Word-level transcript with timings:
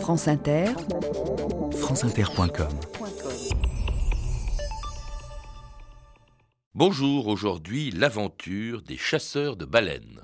France 0.00 0.28
Inter, 0.28 0.66
franceinter.com 1.72 2.68
Bonjour, 6.74 7.26
aujourd'hui 7.26 7.90
l'aventure 7.90 8.82
des 8.82 8.96
chasseurs 8.96 9.56
de 9.56 9.64
baleines. 9.64 10.20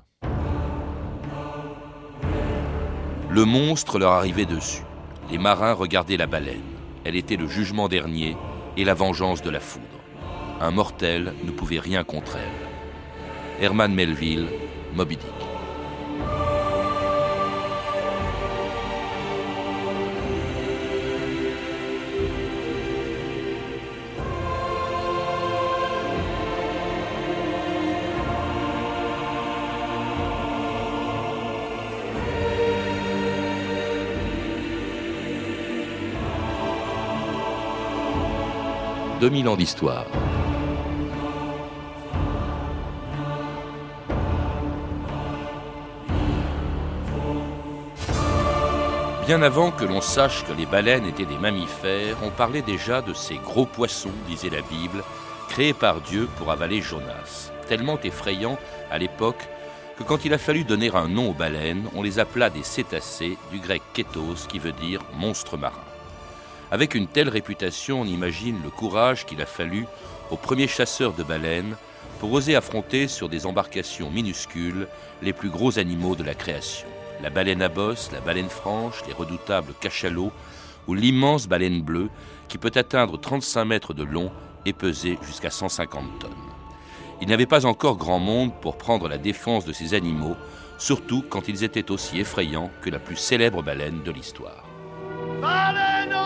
Le 3.29 3.45
monstre 3.45 3.99
leur 3.99 4.11
arrivait 4.11 4.45
dessus. 4.45 4.83
Les 5.31 5.37
marins 5.37 5.73
regardaient 5.73 6.17
la 6.17 6.27
baleine. 6.27 6.61
Elle 7.03 7.15
était 7.15 7.37
le 7.37 7.47
jugement 7.47 7.87
dernier 7.87 8.37
et 8.77 8.85
la 8.85 8.93
vengeance 8.93 9.41
de 9.41 9.49
la 9.49 9.59
foudre. 9.59 9.85
Un 10.61 10.71
mortel 10.71 11.33
ne 11.43 11.51
pouvait 11.51 11.79
rien 11.79 12.03
contre 12.03 12.37
elle. 12.37 13.63
Herman 13.63 13.93
Melville, 13.93 14.47
Moby 14.95 15.17
Dick. 15.17 15.42
2000 39.23 39.47
ans 39.47 39.55
d'histoire. 39.55 40.05
Bien 49.25 49.41
avant 49.41 49.71
que 49.71 49.85
l'on 49.85 50.01
sache 50.01 50.43
que 50.43 50.51
les 50.51 50.65
baleines 50.65 51.05
étaient 51.05 51.23
des 51.23 51.37
mammifères, 51.37 52.17
on 52.21 52.31
parlait 52.31 52.63
déjà 52.63 53.01
de 53.01 53.13
ces 53.13 53.35
gros 53.35 53.65
poissons, 53.65 54.11
disait 54.27 54.49
la 54.49 54.61
Bible, 54.61 55.01
créés 55.47 55.71
par 55.71 56.01
Dieu 56.01 56.27
pour 56.35 56.51
avaler 56.51 56.81
Jonas. 56.81 57.53
Tellement 57.69 57.97
effrayants 58.03 58.57
à 58.91 58.97
l'époque 58.97 59.47
que 59.97 60.03
quand 60.03 60.25
il 60.25 60.33
a 60.33 60.37
fallu 60.37 60.65
donner 60.65 60.91
un 60.93 61.07
nom 61.07 61.29
aux 61.29 61.33
baleines, 61.33 61.87
on 61.95 62.03
les 62.03 62.19
appela 62.19 62.49
des 62.49 62.63
cétacés, 62.63 63.37
du 63.53 63.59
grec 63.59 63.83
kétos 63.93 64.47
qui 64.49 64.59
veut 64.59 64.73
dire 64.73 64.99
monstre 65.17 65.55
marin. 65.55 65.92
Avec 66.73 66.95
une 66.95 67.05
telle 67.05 67.29
réputation, 67.29 68.01
on 68.01 68.05
imagine 68.05 68.59
le 68.63 68.71
courage 68.71 69.27
qu'il 69.27 69.39
a 69.43 69.45
fallu 69.45 69.85
aux 70.31 70.37
premiers 70.37 70.67
chasseurs 70.67 71.13
de 71.13 71.21
baleines 71.21 71.75
pour 72.19 72.33
oser 72.33 72.55
affronter 72.55 73.07
sur 73.07 73.29
des 73.29 73.45
embarcations 73.45 74.09
minuscules 74.09 74.87
les 75.21 75.33
plus 75.33 75.51
gros 75.51 75.77
animaux 75.77 76.15
de 76.15 76.23
la 76.23 76.33
création. 76.33 76.87
La 77.21 77.29
baleine 77.29 77.61
à 77.61 77.69
bosse, 77.69 78.09
la 78.11 78.21
baleine 78.21 78.49
franche, 78.49 79.03
les 79.05 79.13
redoutables 79.13 79.75
cachalots 79.81 80.31
ou 80.87 80.95
l'immense 80.95 81.47
baleine 81.47 81.83
bleue 81.83 82.09
qui 82.47 82.57
peut 82.57 82.71
atteindre 82.73 83.19
35 83.19 83.65
mètres 83.65 83.93
de 83.93 84.03
long 84.03 84.31
et 84.65 84.73
peser 84.73 85.19
jusqu'à 85.21 85.51
150 85.51 86.21
tonnes. 86.21 86.31
Il 87.21 87.27
n'y 87.27 87.35
avait 87.35 87.45
pas 87.45 87.67
encore 87.67 87.97
grand 87.97 88.17
monde 88.17 88.51
pour 88.61 88.79
prendre 88.79 89.07
la 89.07 89.19
défense 89.19 89.65
de 89.65 89.73
ces 89.73 89.93
animaux, 89.93 90.37
surtout 90.79 91.23
quand 91.29 91.47
ils 91.47 91.63
étaient 91.63 91.91
aussi 91.91 92.19
effrayants 92.19 92.71
que 92.81 92.89
la 92.89 92.97
plus 92.97 93.15
célèbre 93.15 93.61
baleine 93.61 94.01
de 94.01 94.11
l'histoire. 94.11 94.65
Homme 95.43 96.22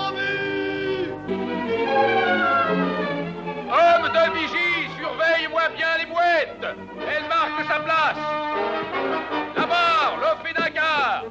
Elle 6.40 7.24
marque 7.28 7.68
sa 7.68 7.80
place. 7.80 8.18
D'abord, 9.56 10.20
le 10.22 10.48
fédacard. 10.48 11.24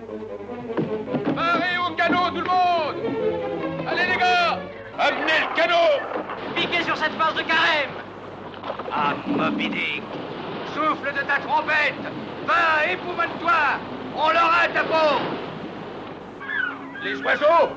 Parez 1.36 1.78
au 1.78 1.94
canot, 1.94 2.30
tout 2.30 2.40
le 2.40 2.50
monde. 2.50 3.86
Allez, 3.88 4.06
les 4.10 4.16
gars, 4.16 4.58
amenez 4.98 5.40
le 5.42 5.54
canot. 5.54 6.54
Piquez 6.56 6.82
sur 6.82 6.96
cette 6.96 7.12
force 7.12 7.34
de 7.34 7.42
carême. 7.42 7.90
Ah, 8.92 9.14
Moby 9.26 9.68
Dick. 9.68 10.02
Souffle 10.74 11.12
de 11.12 11.20
ta 11.20 11.38
trompette. 11.38 11.94
Va, 12.44 12.90
épouvante-toi. 12.90 13.78
On 14.16 14.28
l'aura, 14.30 14.66
ta 14.74 14.82
peau. 14.82 15.20
Les 17.04 17.22
oiseaux 17.22 17.68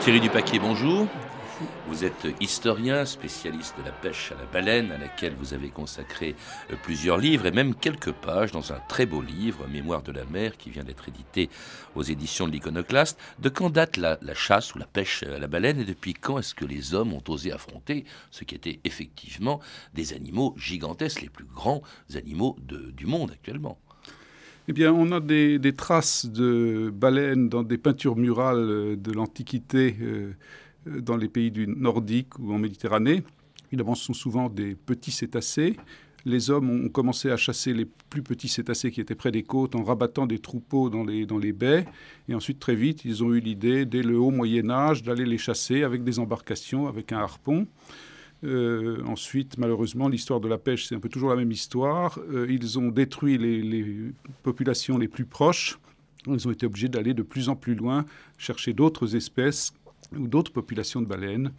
Thierry 0.00 0.20
Dupaquier, 0.20 0.58
bonjour. 0.58 1.06
Vous 1.86 2.04
êtes 2.04 2.26
historien, 2.40 3.04
spécialiste 3.04 3.78
de 3.78 3.84
la 3.84 3.92
pêche 3.92 4.32
à 4.32 4.34
la 4.34 4.44
baleine, 4.44 4.90
à 4.90 4.98
laquelle 4.98 5.34
vous 5.34 5.54
avez 5.54 5.68
consacré 5.70 6.34
euh, 6.70 6.76
plusieurs 6.82 7.16
livres 7.16 7.46
et 7.46 7.52
même 7.52 7.74
quelques 7.74 8.12
pages 8.12 8.50
dans 8.50 8.72
un 8.72 8.80
très 8.88 9.06
beau 9.06 9.22
livre, 9.22 9.66
Mémoire 9.68 10.02
de 10.02 10.10
la 10.10 10.24
mer, 10.24 10.56
qui 10.56 10.70
vient 10.70 10.82
d'être 10.82 11.08
édité 11.08 11.48
aux 11.94 12.02
éditions 12.02 12.46
de 12.48 12.52
l'Iconoclaste. 12.52 13.18
De 13.38 13.48
quand 13.48 13.70
date 13.70 13.96
la, 13.96 14.18
chasse 14.34 14.74
ou 14.74 14.78
la 14.78 14.86
pêche 14.86 15.22
à 15.22 15.38
la 15.38 15.46
baleine 15.46 15.78
et 15.78 15.84
depuis 15.84 16.14
quand 16.14 16.38
est-ce 16.38 16.54
que 16.54 16.64
les 16.64 16.94
hommes 16.94 17.12
ont 17.12 17.22
osé 17.28 17.52
affronter 17.52 18.04
ce 18.30 18.44
qui 18.44 18.56
étaient 18.56 18.80
effectivement 18.84 19.60
des 19.94 20.12
animaux 20.12 20.54
gigantesques, 20.58 21.22
les 21.22 21.30
plus 21.30 21.46
grands 21.46 21.82
animaux 22.14 22.56
du 22.58 23.06
monde 23.06 23.30
actuellement? 23.30 23.78
Eh 24.66 24.72
bien, 24.72 24.92
on 24.92 25.12
a 25.12 25.20
des, 25.20 25.74
traces 25.76 26.26
de 26.26 26.90
baleines 26.94 27.48
dans 27.48 27.62
des 27.62 27.78
peintures 27.78 28.16
murales 28.16 28.70
euh, 28.70 28.96
de 28.96 29.12
l'Antiquité 29.12 29.96
euh, 30.00 30.32
euh, 30.88 31.00
dans 31.00 31.16
les 31.16 31.28
pays 31.28 31.50
du 31.50 31.66
Nordique 31.66 32.38
ou 32.38 32.52
en 32.52 32.58
Méditerranée. 32.58 33.22
Évidemment, 33.70 33.94
ce 33.94 34.04
sont 34.04 34.14
souvent 34.14 34.48
des 34.48 34.74
petits 34.74 35.10
cétacés. 35.10 35.76
Les 36.24 36.50
hommes 36.50 36.70
ont 36.70 36.88
commencé 36.88 37.30
à 37.30 37.36
chasser 37.36 37.74
les 37.74 37.84
plus 37.84 38.22
petits 38.22 38.48
cétacés 38.48 38.90
qui 38.90 39.02
étaient 39.02 39.14
près 39.14 39.30
des 39.30 39.42
côtes 39.42 39.74
en 39.74 39.84
rabattant 39.84 40.26
des 40.26 40.38
troupeaux 40.38 40.88
dans 40.88 41.04
les, 41.04 41.26
dans 41.26 41.36
les 41.36 41.52
baies. 41.52 41.84
Et 42.30 42.34
ensuite, 42.34 42.58
très 42.58 42.74
vite, 42.74 43.04
ils 43.04 43.22
ont 43.22 43.34
eu 43.34 43.40
l'idée, 43.40 43.84
dès 43.84 44.02
le 44.02 44.18
haut 44.18 44.30
Moyen 44.30 44.70
Âge, 44.70 45.02
d'aller 45.02 45.26
les 45.26 45.36
chasser 45.36 45.82
avec 45.82 46.02
des 46.02 46.18
embarcations, 46.18 46.86
avec 46.86 47.12
un 47.12 47.18
harpon. 47.18 47.66
Euh, 48.44 49.02
ensuite, 49.06 49.56
malheureusement, 49.58 50.08
l'histoire 50.08 50.40
de 50.40 50.48
la 50.48 50.58
pêche, 50.58 50.86
c'est 50.86 50.94
un 50.94 51.00
peu 51.00 51.08
toujours 51.08 51.30
la 51.30 51.36
même 51.36 51.50
histoire. 51.50 52.18
Euh, 52.30 52.46
ils 52.48 52.78
ont 52.78 52.88
détruit 52.88 53.38
les, 53.38 54.12
populations 54.42 54.98
les 54.98 55.08
plus 55.08 55.24
proches. 55.24 55.78
Ils 56.26 56.46
ont 56.46 56.50
été 56.50 56.66
obligés 56.66 56.88
d'aller 56.88 57.14
de 57.14 57.22
plus 57.22 57.48
en 57.48 57.56
plus 57.56 57.74
loin, 57.74 58.04
chercher 58.38 58.72
d'autres 58.72 59.16
espèces 59.16 59.72
ou 60.16 60.26
d'autres 60.26 60.52
populations 60.52 61.00
de 61.00 61.06
baleines. 61.06 61.52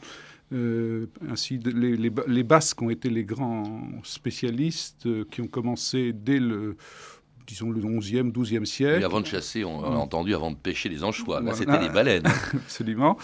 Euh, 0.53 1.07
ainsi, 1.27 1.57
les, 1.57 1.97
les, 1.97 2.43
Basques 2.43 2.81
ont 2.81 2.91
été 2.91 3.09
les 3.09 3.23
grands 3.23 3.81
spécialistes 4.03 5.07
qui 5.31 5.41
ont 5.41 5.47
commencé 5.47 6.13
dès 6.13 6.39
le 6.39 6.77
disons 7.45 7.71
le 7.71 7.81
11e, 7.81 8.31
12e 8.31 8.65
siècle. 8.65 9.03
avant 9.03 9.21
de 9.21 9.25
chasser, 9.25 9.63
on 9.63 9.83
a 9.83 9.97
entendu, 9.97 10.33
avant 10.33 10.51
de 10.51 10.55
pêcher 10.55 10.89
les 10.89 11.03
anchois. 11.03 11.41
Là, 11.41 11.53
c'était 11.53 11.79
des 11.79 11.89
baleines. 11.89 12.25
Absolument. 12.53 13.17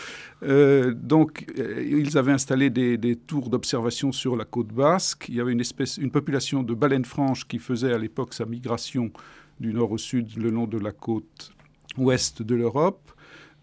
Euh, 0.44 0.94
donc, 0.94 1.46
euh, 1.58 1.84
ils 1.84 2.18
avaient 2.18 2.32
installé 2.32 2.70
des, 2.70 3.16
tours 3.16 3.50
d'observation 3.50 4.12
sur 4.12 4.36
la 4.36 4.46
côte 4.46 4.70
basque. 4.70 5.26
Il 5.30 5.36
y 5.36 5.42
avait 5.42 5.52
une, 5.52 5.62
espèce, 5.62 5.98
une 5.98 6.12
population 6.12 6.64
de 6.64 6.74
baleines 6.74 7.06
franches 7.06 7.48
qui 7.48 7.59
faisait 7.59 7.94
à 7.94 7.98
l'époque 7.98 8.34
sa 8.34 8.46
migration 8.46 9.12
du 9.59 9.74
nord 9.74 9.92
au 9.92 9.98
sud 9.98 10.38
le 10.38 10.50
long 10.50 10.68
de 10.68 10.78
la 10.78 10.92
côte 10.92 11.52
ouest 11.98 12.42
de 12.42 12.56
l'Europe. 12.56 13.12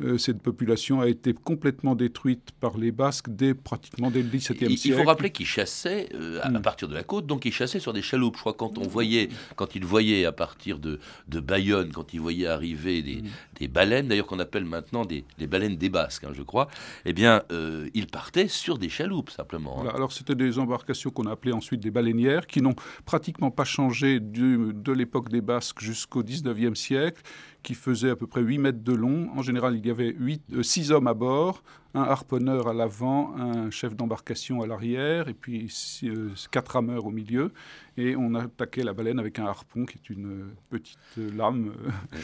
Euh, 0.00 0.16
cette 0.16 0.40
population 0.40 1.00
a 1.00 1.08
été 1.08 1.34
complètement 1.34 1.96
détruite 1.96 2.52
par 2.60 2.78
les 2.78 2.92
Basques 2.92 3.28
dès 3.30 3.54
pratiquement 3.54 4.10
dès 4.10 4.22
le 4.22 4.28
XVIIe 4.28 4.76
siècle. 4.76 4.88
Il 4.88 4.92
faut 4.94 5.04
rappeler 5.04 5.30
qu'ils 5.30 5.46
chassaient 5.46 6.08
euh, 6.14 6.38
à, 6.42 6.50
mm. 6.50 6.62
partir 6.62 6.88
de 6.88 6.94
la 6.94 7.02
côte, 7.02 7.26
donc 7.26 7.44
ils 7.44 7.52
chassaient 7.52 7.80
sur 7.80 7.92
des 7.92 8.02
chaloupes. 8.02 8.36
Je 8.36 8.40
crois 8.40 8.52
quand 8.52 8.78
on 8.78 8.86
voyait, 8.86 9.28
quand 9.56 9.74
ils 9.74 9.84
voyaient 9.84 10.24
à 10.24 10.32
partir 10.32 10.78
de, 10.78 11.00
de 11.26 11.40
Bayonne, 11.40 11.90
quand 11.92 12.14
ils 12.14 12.20
voyaient 12.20 12.46
arriver 12.46 13.02
des, 13.02 13.22
mm. 13.22 13.28
des 13.58 13.68
baleines, 13.68 14.08
d'ailleurs 14.08 14.26
qu'on 14.26 14.38
appelle 14.38 14.64
maintenant 14.64 15.04
des, 15.04 15.24
baleines 15.48 15.76
des 15.76 15.88
Basques, 15.88 16.24
hein, 16.24 16.32
je 16.32 16.42
crois, 16.42 16.68
eh 17.04 17.12
bien, 17.12 17.42
euh, 17.50 17.88
ils 17.94 18.06
partaient 18.06 18.48
sur 18.48 18.78
des 18.78 18.88
chaloupes 18.88 19.30
simplement. 19.30 19.82
Hein. 19.82 19.92
Alors 19.94 20.12
c'était 20.12 20.36
des 20.36 20.58
embarcations 20.60 21.10
qu'on 21.10 21.26
appelait 21.26 21.52
ensuite 21.52 21.80
des 21.80 21.90
baleinières, 21.90 22.46
qui 22.46 22.62
n'ont 22.62 22.76
pratiquement 23.04 23.50
pas 23.50 23.64
changé 23.64 24.20
du, 24.20 24.72
de 24.72 24.92
l'époque 24.92 25.28
des 25.28 25.40
Basques 25.40 25.80
jusqu'au 25.80 26.22
XIXe 26.22 26.78
siècle, 26.78 27.22
qui 27.62 27.74
faisaient 27.74 28.10
à 28.10 28.16
peu 28.16 28.26
près 28.26 28.40
8 28.40 28.58
mètres 28.58 28.82
de 28.82 28.92
long. 28.92 29.28
En 29.36 29.42
général, 29.42 29.76
il 29.76 29.86
y 29.86 29.90
avait 29.90 30.14
6 30.62 30.90
euh, 30.90 30.94
hommes 30.94 31.06
à 31.06 31.14
bord, 31.14 31.62
un 31.94 32.02
harponneur 32.02 32.68
à 32.68 32.74
l'avant, 32.74 33.34
un 33.36 33.70
chef 33.70 33.96
d'embarcation 33.96 34.62
à 34.62 34.66
l'arrière, 34.66 35.28
et 35.28 35.34
puis 35.34 35.72
euh, 36.04 36.30
quatre 36.50 36.72
rameurs 36.72 37.06
au 37.06 37.10
milieu. 37.10 37.52
Et 37.96 38.14
on 38.14 38.34
attaquait 38.34 38.84
la 38.84 38.92
baleine 38.92 39.18
avec 39.18 39.40
un 39.40 39.46
harpon, 39.46 39.84
qui 39.84 39.98
est 39.98 40.10
une 40.10 40.26
euh, 40.26 40.54
petite 40.70 40.98
lame. 41.16 41.72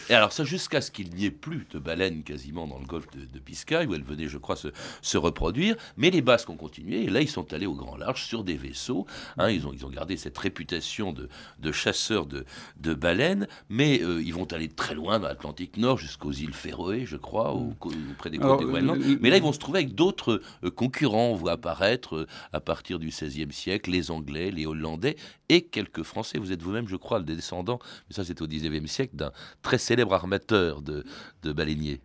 Et 0.09 0.15
alors 0.15 0.33
ça, 0.33 0.45
jusqu'à 0.45 0.81
ce 0.81 0.91
qu'il 0.91 1.13
n'y 1.15 1.25
ait 1.25 1.31
plus 1.31 1.67
de 1.73 1.79
baleines 1.79 2.23
quasiment 2.23 2.69
dans 2.69 2.79
le 2.79 2.87
golfe 2.87 3.11
de, 3.11 3.25
de 3.25 3.39
Biscaye, 3.41 3.87
où 3.87 3.95
elles 3.95 4.05
venaient, 4.05 4.29
je 4.29 4.39
crois, 4.39 4.55
se, 4.55 4.69
se, 5.03 5.19
reproduire. 5.19 5.77
Mais 5.97 6.11
les 6.11 6.23
Basques 6.23 6.51
ont 6.51 6.57
continué, 6.57 7.05
et 7.05 7.11
là, 7.11 7.21
ils 7.23 7.29
sont 7.29 7.53
allés 7.53 7.67
au 7.67 7.75
grand 7.75 7.97
large 7.97 8.25
sur 8.25 8.45
des 8.45 8.57
vaisseaux. 8.57 9.07
Hein, 9.39 9.51
ils, 9.51 9.67
ont, 9.67 9.73
ils 9.73 9.85
ont 9.85 9.91
gardé 9.91 10.17
cette 10.17 10.37
réputation 10.39 11.13
de, 11.13 11.29
de 11.59 11.73
chasseurs 11.73 12.27
de, 12.27 12.45
de 12.77 12.95
baleines, 12.95 13.49
mais 13.69 13.97
ils 13.97 14.35
vont 14.35 14.45
aller 14.53 14.69
très 14.69 14.95
loin 14.95 15.19
dans 15.19 15.29
l'Atlantique 15.29 15.77
Nord, 15.77 15.99
jusqu'aux 15.99 16.33
îles 16.33 16.55
Féroé, 16.55 17.07
je 17.07 17.17
crois, 17.17 17.55
ou, 17.57 17.75
près 18.19 18.31
des 18.31 18.39
côtes 18.39 18.61
de 18.61 18.67
Groenland. 18.67 19.01
Mais 19.21 19.31
là, 19.31 19.39
ils 19.39 19.43
vont 19.43 19.54
se 19.55 19.59
trouvait 19.59 19.81
avec 19.81 19.95
d'autres 19.95 20.41
euh, 20.65 20.71
concurrents. 20.71 21.29
On 21.31 21.35
voit 21.35 21.53
apparaître 21.53 22.17
euh, 22.17 22.27
à 22.53 22.61
partir 22.61 22.99
du 22.99 23.09
XVIe 23.09 23.53
siècle 23.53 23.91
les 23.91 24.11
Anglais, 24.11 24.51
les 24.51 24.67
Hollandais 24.67 25.17
et 25.49 25.63
quelques 25.63 26.03
Français. 26.03 26.39
Vous 26.39 26.53
êtes 26.53 26.63
vous-même, 26.63 26.89
je 26.89 26.97
crois, 26.97 27.19
le 27.19 27.25
descendant, 27.25 27.79
mais 28.09 28.15
ça 28.15 28.25
c'était 28.25 28.43
au 28.43 28.47
XIXe 28.47 28.91
siècle, 28.91 29.17
d'un 29.17 29.33
très 29.63 29.79
célèbre 29.79 30.15
armateur 30.15 30.83
de, 30.83 31.05
baleiniers. 31.43 32.01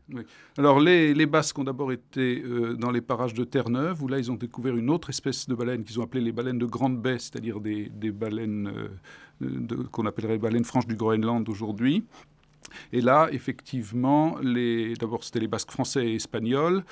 Alors 0.57 0.80
les, 0.80 1.25
Basques 1.25 1.57
ont 1.60 1.63
d'abord 1.63 1.92
été 1.92 2.44
dans 2.78 2.92
les 2.92 3.01
parages 3.01 3.34
de 3.34 3.44
Terre-Neuve, 3.44 4.04
où 4.04 4.07
là 4.07 4.19
ils 4.19 4.31
ont 4.31 4.36
découvert 4.36 4.75
une 4.75 4.90
autre 4.90 5.10
espèce 5.10 5.48
de 5.48 5.56
baleine 5.56 5.84
qu'ils 5.84 6.00
ont 6.00 6.04
appelée 6.04 6.22
les 6.22 6.31
baleines 6.31 6.60
de 6.60 6.66
grande 6.66 7.02
baie, 7.02 7.18
c'est-à-dire 7.19 7.60
des, 7.62 7.90
baleines 8.12 8.72
qu'on 9.92 10.06
appellerait 10.06 10.38
baleines 10.38 10.66
franches 10.66 10.88
du 10.88 10.95
Groenland 10.95 11.48
aujourd'hui. 11.48 12.04
Et 12.94 13.01
là, 13.01 13.30
effectivement, 13.31 14.38
d'abord 15.00 15.24
c'était 15.24 15.39
les 15.39 15.48
Basques 15.48 15.71
français 15.71 16.06
et 16.07 16.16
espagnols. 16.16 16.83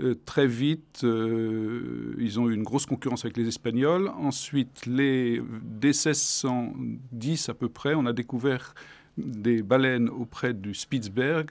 Euh, 0.00 0.14
très 0.24 0.48
vite, 0.48 1.02
euh, 1.04 2.16
ils 2.18 2.40
ont 2.40 2.48
eu 2.48 2.54
une 2.54 2.64
grosse 2.64 2.86
concurrence 2.86 3.24
avec 3.24 3.36
les 3.36 3.46
Espagnols. 3.46 4.08
Ensuite, 4.08 4.88
dès 4.88 5.40
1610 5.82 7.48
à 7.48 7.54
peu 7.54 7.68
près, 7.68 7.94
on 7.94 8.04
a 8.06 8.12
découvert 8.12 8.74
des 9.16 9.62
baleines 9.62 10.08
auprès 10.08 10.52
du 10.52 10.74
Spitzberg 10.74 11.50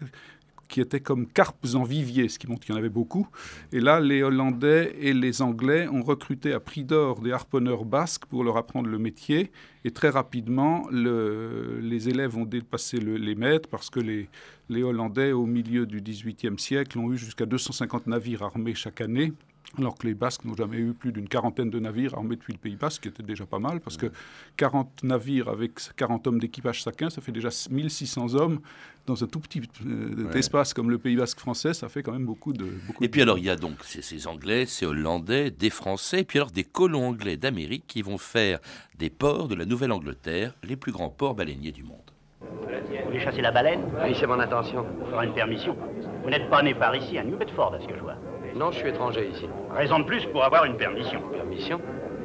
qui 0.73 0.81
étaient 0.81 1.01
comme 1.01 1.27
carpes 1.27 1.67
en 1.75 1.83
vivier, 1.83 2.27
ce 2.29 2.39
qui 2.39 2.47
montre 2.47 2.61
qu'il 2.61 2.73
y 2.73 2.75
en 2.75 2.79
avait 2.79 2.89
beaucoup. 2.89 3.27
Et 3.71 3.79
là, 3.79 3.99
les 3.99 4.23
Hollandais 4.23 4.95
et 4.99 5.13
les 5.13 5.43
Anglais 5.43 5.87
ont 5.87 6.01
recruté 6.01 6.51
à 6.51 6.59
prix 6.59 6.83
d'or 6.83 7.21
des 7.21 7.31
harponneurs 7.31 7.85
basques 7.85 8.25
pour 8.25 8.43
leur 8.43 8.57
apprendre 8.57 8.89
le 8.89 8.97
métier. 8.97 9.51
Et 9.85 9.91
très 9.91 10.09
rapidement, 10.09 10.87
les 10.91 12.09
élèves 12.09 12.35
ont 12.35 12.45
dépassé 12.45 12.97
les 12.97 13.35
maîtres 13.35 13.69
parce 13.69 13.91
que 13.91 13.99
les, 13.99 14.29
les 14.67 14.81
Hollandais, 14.81 15.31
au 15.31 15.45
milieu 15.45 15.85
du 15.85 16.01
XVIIIe 16.01 16.57
siècle, 16.57 16.97
ont 16.97 17.13
eu 17.13 17.17
jusqu'à 17.17 17.45
250 17.45 18.07
navires 18.07 18.41
armés 18.41 18.73
chaque 18.73 19.01
année 19.01 19.31
alors 19.77 19.97
que 19.97 20.07
les 20.07 20.13
Basques 20.13 20.45
n'ont 20.45 20.55
jamais 20.55 20.77
eu 20.77 20.93
plus 20.93 21.11
d'une 21.11 21.27
quarantaine 21.27 21.69
de 21.69 21.79
navires 21.79 22.13
armés 22.15 22.35
depuis 22.35 22.53
le 22.53 22.59
Pays 22.59 22.75
Basque, 22.75 22.97
ce 22.97 23.01
qui 23.01 23.07
était 23.07 23.23
déjà 23.23 23.45
pas 23.45 23.59
mal, 23.59 23.79
parce 23.79 23.97
que 23.97 24.11
40 24.57 25.03
navires 25.03 25.49
avec 25.49 25.71
40 25.95 26.27
hommes 26.27 26.39
d'équipage 26.39 26.83
chacun, 26.83 27.09
ça 27.09 27.21
fait 27.21 27.31
déjà 27.31 27.49
1600 27.69 28.35
hommes 28.35 28.59
dans 29.05 29.21
un 29.21 29.27
tout 29.27 29.39
petit 29.39 29.61
euh, 29.85 30.31
espace 30.33 30.73
comme 30.73 30.89
le 30.89 30.97
Pays 30.97 31.15
Basque 31.15 31.39
français, 31.39 31.73
ça 31.73 31.89
fait 31.89 32.03
quand 32.03 32.13
même 32.13 32.25
beaucoup 32.25 32.53
de... 32.53 32.67
et 33.01 33.09
puis 33.09 33.21
alors, 33.21 33.37
il 33.37 33.45
y 33.45 33.49
a 33.49 33.55
donc 33.55 33.83
ces, 33.83 34.27
Anglais, 34.27 34.65
ces 34.65 34.85
Hollandais, 34.85 35.51
des 35.51 35.69
Français, 35.69 36.21
et 36.21 36.23
puis 36.23 36.39
alors 36.39 36.51
des 36.51 36.63
colons 36.63 37.07
anglais 37.07 37.35
d'Amérique 37.35 37.83
qui 37.87 38.01
vont 38.01 38.17
faire 38.17 38.59
des 38.97 39.09
ports 39.09 39.47
de 39.47 39.55
la 39.55 39.65
Nouvelle-Angleterre 39.65 40.53
les 40.63 40.75
plus 40.75 40.91
grands 40.91 41.09
ports 41.09 41.35
baleiniers 41.35 41.71
du 41.71 41.83
monde. 41.83 41.99
Vous 42.41 43.05
voulez 43.05 43.19
chasser 43.19 43.41
la 43.41 43.51
baleine? 43.51 43.81
Oui, 44.03 44.15
c'est 44.19 44.27
mon 44.27 44.39
intention. 44.39 44.85
Vous 44.99 45.05
ferez 45.11 45.27
une 45.27 45.33
permission. 45.33 45.75
Vous 46.23 46.29
n'êtes 46.29 46.49
pas 46.49 46.61
né 46.61 46.73
par 46.73 46.95
ici, 46.95 47.17
à 47.17 47.23
New 47.23 47.37
Bedford, 47.37 47.73
à 47.73 47.81
ce 47.81 47.87
que 47.87 47.95
je 47.95 48.01
vois. 48.01 48.17
Non, 48.55 48.71
je 48.71 48.77
suis 48.79 48.89
étranger 48.89 49.29
ici. 49.33 49.49
Raison 49.71 49.99
de 49.99 50.03
plus 50.03 50.25
pour 50.27 50.43
avoir 50.43 50.65
une 50.65 50.77
permission. 50.77 51.21
Permission 51.31 51.81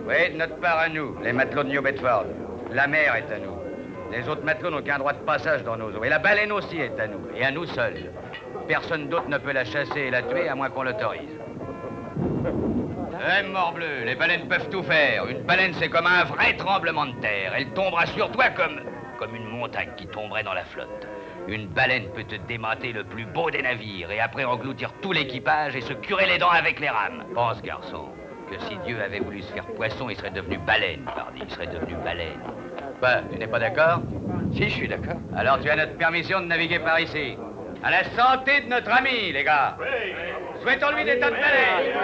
Oui, 0.07 0.31
de 0.33 0.37
notre 0.37 0.57
part 0.57 0.79
à 0.79 0.89
nous, 0.89 1.17
les 1.23 1.33
matelots 1.33 1.65
de 1.65 1.71
New 1.71 1.83
Bedford. 1.83 2.27
La 2.71 2.87
mer 2.87 3.15
est 3.17 3.33
à 3.33 3.39
nous. 3.39 3.57
Les 4.13 4.29
autres 4.29 4.45
matelots 4.45 4.71
n'ont 4.71 4.83
qu'un 4.83 4.99
droit 4.99 5.13
de 5.15 5.21
passage 5.25 5.65
dans 5.65 5.77
nos 5.77 5.91
eaux. 5.91 6.05
Et 6.05 6.09
la 6.09 6.19
baleine 6.19 6.53
aussi 6.53 6.79
est 6.81 6.99
à 7.01 7.07
nous, 7.07 7.21
et 7.35 7.45
à 7.45 7.51
nous 7.51 7.65
seuls. 7.67 8.13
Personne 8.67 9.09
d'autre 9.09 9.29
ne 9.29 9.39
peut 9.39 9.53
la 9.53 9.65
chasser 9.65 10.01
et 10.01 10.11
la 10.11 10.23
tuer 10.23 10.49
à 10.49 10.55
moins 10.55 10.69
qu'on 10.69 10.83
l'autorise. 10.83 11.31
Eh, 13.21 13.43
morbleu, 13.49 14.05
les 14.05 14.15
baleines 14.15 14.49
peuvent 14.49 14.69
tout 14.69 14.83
faire. 14.83 15.27
Une 15.27 15.43
baleine, 15.43 15.73
c'est 15.75 15.89
comme 15.89 16.07
un 16.07 16.25
vrai 16.25 16.55
tremblement 16.57 17.07
de 17.07 17.21
terre. 17.21 17.53
Elle 17.57 17.69
tombera 17.71 18.07
sur 18.07 18.31
toi 18.31 18.51
comme, 18.51 18.81
comme 19.19 19.35
une 19.35 19.47
montagne 19.49 19.91
qui 19.97 20.07
tomberait 20.07 20.43
dans 20.43 20.55
la 20.55 20.65
flotte. 20.65 21.07
Une 21.49 21.67
baleine 21.67 22.11
peut 22.15 22.25
te 22.25 22.35
démenter 22.47 22.93
le 22.93 23.05
plus 23.05 23.25
beau 23.25 23.51
des 23.51 23.63
navires 23.63 24.11
et 24.11 24.21
après 24.21 24.45
engloutir 24.45 24.93
tout 25.01 25.13
l'équipage 25.13 25.75
et 25.75 25.81
se 25.81 25.95
curer 25.95 26.27
les 26.27 26.37
dents 26.37 26.51
avec 26.51 26.79
les 26.79 26.91
rames. 26.91 27.25
Pense, 27.35 27.63
garçon, 27.63 28.11
que 28.51 28.59
si 28.65 28.77
Dieu 28.85 29.01
avait 29.03 29.21
voulu 29.21 29.41
se 29.41 29.51
faire 29.55 29.65
poisson, 29.65 30.11
il 30.11 30.17
serait 30.17 30.31
devenu 30.31 30.59
baleine, 30.59 31.05
pardi, 31.05 31.41
il 31.43 31.51
serait 31.51 31.69
devenu 31.69 31.95
baleine. 32.05 32.41
Bah, 33.01 33.23
tu 33.33 33.39
n'es 33.39 33.47
pas 33.47 33.61
d'accord? 33.61 34.03
Si, 34.53 34.65
je 34.65 34.75
suis 34.75 34.89
d'accord. 34.89 35.21
Alors 35.35 35.59
tu 35.61 35.71
as 35.71 35.77
notre 35.77 35.97
permission 35.97 36.41
de 36.41 36.47
naviguer 36.47 36.81
par 36.81 37.01
ici. 37.01 37.39
À 37.83 37.91
la 37.93 38.05
santé 38.05 38.61
de 38.61 38.69
notre 38.69 38.91
ami, 38.93 39.33
les 39.33 39.45
gars. 39.45 39.79
Souhaitons-lui 40.61 41.05
des 41.05 41.19
tas 41.19 41.31
de 41.31 41.37
baleines. 41.37 41.95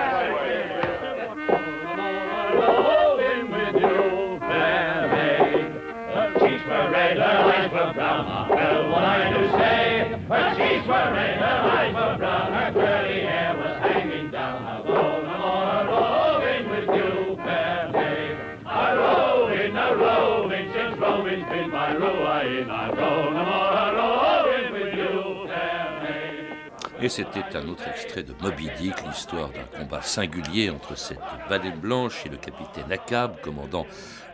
Her 6.94 7.20
eyes 7.20 7.72
were 7.72 7.92
brown. 7.92 8.24
Brahma, 8.24 8.46
well 8.54 8.88
what 8.90 9.04
I 9.04 9.32
do 9.32 9.50
say. 9.58 10.14
Her 10.28 10.54
cheeks 10.54 10.86
were 10.86 11.10
red, 11.12 11.38
her 11.38 11.60
eyes 11.74 11.92
were 11.92 12.16
brown, 12.18 12.52
her 12.52 12.72
curly 12.72 13.20
hair 13.20 13.56
was 13.56 13.76
hanging 13.82 14.30
down. 14.30 14.62
How 14.62 14.82
I'm 14.84 15.42
on 15.42 15.88
a 15.88 15.90
roving 15.90 16.70
with 16.70 16.88
you, 16.96 17.36
fair 17.42 17.90
dame. 17.92 18.38
A 18.64 18.96
roving, 18.96 19.76
a 19.76 19.96
roving, 19.96 20.72
since 20.72 20.96
roving's 21.00 21.48
been 21.50 21.70
my 21.70 21.92
ruin. 21.94 22.70
I've 22.70 22.94
gone 22.94 23.36
I'm 23.36 23.48
on 23.48 23.94
a 23.94 23.98
roving 23.98 24.72
with 24.72 24.94
you, 24.94 25.48
fair 25.48 26.00
dame. 26.00 27.04
Esittivät 27.06 27.43
un 27.56 27.68
autre 27.68 27.86
extrait 27.88 28.22
de 28.22 28.34
Moby 28.42 28.68
Dick, 28.78 28.94
l'histoire 29.06 29.50
d'un 29.50 29.78
combat 29.78 30.02
singulier 30.02 30.70
entre 30.70 30.96
cette 30.96 31.20
baleine 31.48 31.78
blanche 31.78 32.24
et 32.26 32.28
le 32.28 32.36
capitaine 32.36 32.90
Akab, 32.90 33.40
commandant 33.42 33.86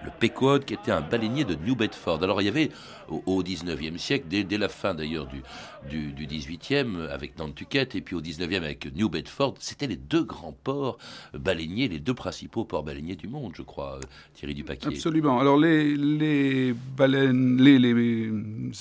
le 0.04 0.10
Pequod, 0.18 0.64
qui 0.64 0.74
était 0.74 0.92
un 0.92 1.02
baleinier 1.02 1.44
de 1.44 1.54
New 1.54 1.76
Bedford. 1.76 2.22
Alors 2.22 2.40
il 2.40 2.46
y 2.46 2.48
avait 2.48 2.70
au, 3.08 3.42
19e 3.42 3.98
siècle, 3.98 4.26
dès, 4.28 4.58
la 4.58 4.68
fin 4.68 4.94
d'ailleurs 4.94 5.26
du, 5.26 6.12
du, 6.12 6.26
18e 6.26 7.08
avec 7.08 7.38
Nantucket, 7.38 7.94
et 7.94 8.00
puis 8.00 8.14
au 8.14 8.22
19e 8.22 8.56
avec 8.56 8.94
New 8.94 9.08
Bedford, 9.08 9.54
c'était 9.58 9.88
les 9.88 9.96
deux 9.96 10.22
grands 10.22 10.56
ports 10.64 10.98
baleiniers, 11.34 11.88
les 11.88 11.98
deux 11.98 12.14
principaux 12.14 12.64
ports 12.64 12.84
baleiniers 12.84 13.16
du 13.16 13.26
monde, 13.26 13.52
je 13.56 13.62
crois, 13.62 13.96
euh, 13.96 14.00
Thierry 14.34 14.54
Dupaquier. 14.54 14.88
Absolument. 14.88 15.40
Alors 15.40 15.58
les, 15.58 15.96
les 15.96 16.72
baleines, 16.96 17.60
les, 17.60 17.78
les 17.78 18.30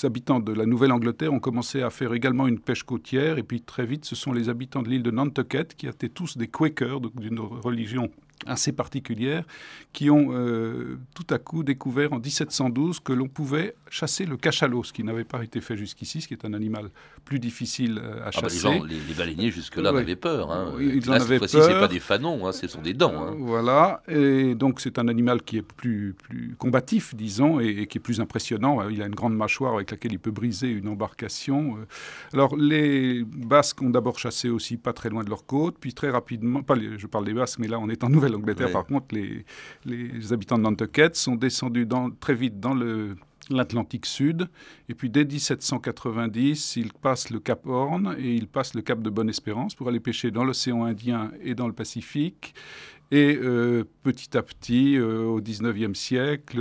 habitants 0.03 0.39
de 0.39 0.53
la 0.53 0.65
Nouvelle-Angleterre 0.65 1.33
ont 1.33 1.39
commencé 1.39 1.81
à 1.81 1.89
faire 1.89 2.13
également 2.13 2.47
une 2.47 2.59
pêche 2.59 2.83
côtière, 2.83 3.37
et 3.37 3.43
puis 3.43 3.61
très 3.61 3.85
vite, 3.85 4.05
ce 4.05 4.15
sont 4.15 4.28
les 4.33 4.49
habitants 4.49 4.81
de 4.81 4.89
l'île 4.89 5.03
de 5.03 5.11
Nantucket 5.11 5.75
qui 5.75 5.87
étaient 5.87 6.09
tous 6.09 6.37
des 6.37 6.47
Quakers, 6.47 7.01
d'une 7.01 7.39
religion 7.39 8.09
assez 8.45 8.71
particulières 8.71 9.43
qui 9.93 10.09
ont 10.09 10.29
euh, 10.31 10.97
tout 11.15 11.25
à 11.33 11.39
coup 11.39 11.63
découvert 11.63 12.13
en 12.13 12.19
1712 12.19 12.99
que 12.99 13.13
l'on 13.13 13.27
pouvait 13.27 13.75
chasser 13.89 14.25
le 14.25 14.37
cachalot, 14.37 14.83
ce 14.83 14.93
qui 14.93 15.03
n'avait 15.03 15.23
pas 15.23 15.43
été 15.43 15.61
fait 15.61 15.75
jusqu'ici, 15.75 16.21
ce 16.21 16.27
qui 16.27 16.33
est 16.33 16.45
un 16.45 16.53
animal 16.53 16.89
plus 17.25 17.39
difficile 17.39 17.99
euh, 18.01 18.25
à 18.25 18.31
chasser. 18.31 18.67
Ah 18.67 18.79
bah 18.79 18.85
les, 18.87 18.99
les, 18.99 19.13
baleiniers 19.13 19.51
jusque-là 19.51 19.89
avaient 19.89 20.15
peur. 20.15 20.51
Hein. 20.51 20.73
Ils 20.79 21.09
en 21.09 21.13
avaient 21.13 21.39
peur. 21.39 21.49
c'est 21.49 21.79
pas 21.79 21.87
des 21.87 21.99
fanons, 21.99 22.47
hein, 22.47 22.51
ce 22.51 22.67
sont 22.67 22.81
des 22.81 22.93
dents. 22.93 23.13
Hein. 23.15 23.35
Voilà, 23.39 24.01
et 24.07 24.55
donc 24.55 24.79
c'est 24.79 24.99
un 24.99 25.07
animal 25.07 25.41
qui 25.41 25.57
est 25.57 25.61
plus, 25.61 26.15
plus 26.21 26.55
combatif, 26.57 27.15
disons, 27.15 27.59
et, 27.59 27.87
qui 27.87 27.97
est 27.97 28.01
plus 28.01 28.21
impressionnant. 28.21 28.87
Il 28.89 29.01
a 29.01 29.05
une 29.05 29.15
grande 29.15 29.35
mâchoire 29.35 29.75
avec 29.75 29.91
laquelle 29.91 30.13
il 30.13 30.19
peut 30.19 30.31
briser 30.31 30.69
une 30.69 30.87
embarcation. 30.87 31.77
Euh. 31.77 31.85
Alors 32.33 32.55
les 32.55 33.23
Basques 33.23 33.81
ont 33.81 33.89
d'abord 33.89 34.19
chassé 34.19 34.49
aussi 34.49 34.77
pas 34.77 34.93
très 34.93 35.09
loin 35.09 35.23
de 35.23 35.29
leur 35.29 35.45
côte, 35.45 35.77
puis 35.79 35.93
très 35.93 36.09
rapidement, 36.09 36.63
pas 36.63 36.75
je 36.79 37.07
parle 37.07 37.25
des 37.25 37.33
Basques, 37.33 37.59
mais 37.59 37.67
là 37.67 37.79
on 37.79 37.89
est 37.89 38.03
en 38.03 38.09
Nouvelle 38.09 38.28
Angleterre, 38.35 38.71
par 38.71 38.85
contre, 38.85 39.15
les, 39.15 39.45
les, 39.85 40.33
habitants 40.33 40.57
de 40.57 40.63
Nantucket 40.63 41.15
sont 41.15 41.35
descendus 41.35 41.85
dans, 41.85 42.09
très 42.09 42.35
vite 42.35 42.59
dans 42.59 42.73
le, 42.73 43.15
l'Atlantique 43.49 44.05
Sud. 44.05 44.47
Et 44.87 44.93
puis 44.93 45.09
dès 45.09 45.25
1790, 45.25 46.75
ils 46.75 46.93
passent 46.93 47.29
le 47.29 47.39
Cap 47.39 47.65
Horn 47.65 48.15
et 48.17 48.33
ils 48.33 48.47
passent 48.47 48.73
le 48.73 48.81
Cap 48.81 49.01
de 49.01 49.09
Bonne-Espérance 49.09 49.75
pour 49.75 49.87
aller 49.89 49.99
pêcher 49.99 50.31
dans 50.31 50.43
l'océan 50.43 50.83
Indien 50.83 51.31
et 51.41 51.55
dans 51.55 51.67
le 51.67 51.73
Pacifique. 51.73 52.53
Et 53.11 53.35
euh, 53.35 53.85
petit 54.03 54.37
à 54.37 54.43
petit, 54.43 54.95
euh, 54.97 55.23
au 55.23 55.41
19e 55.41 55.95
siècle, 55.95 56.59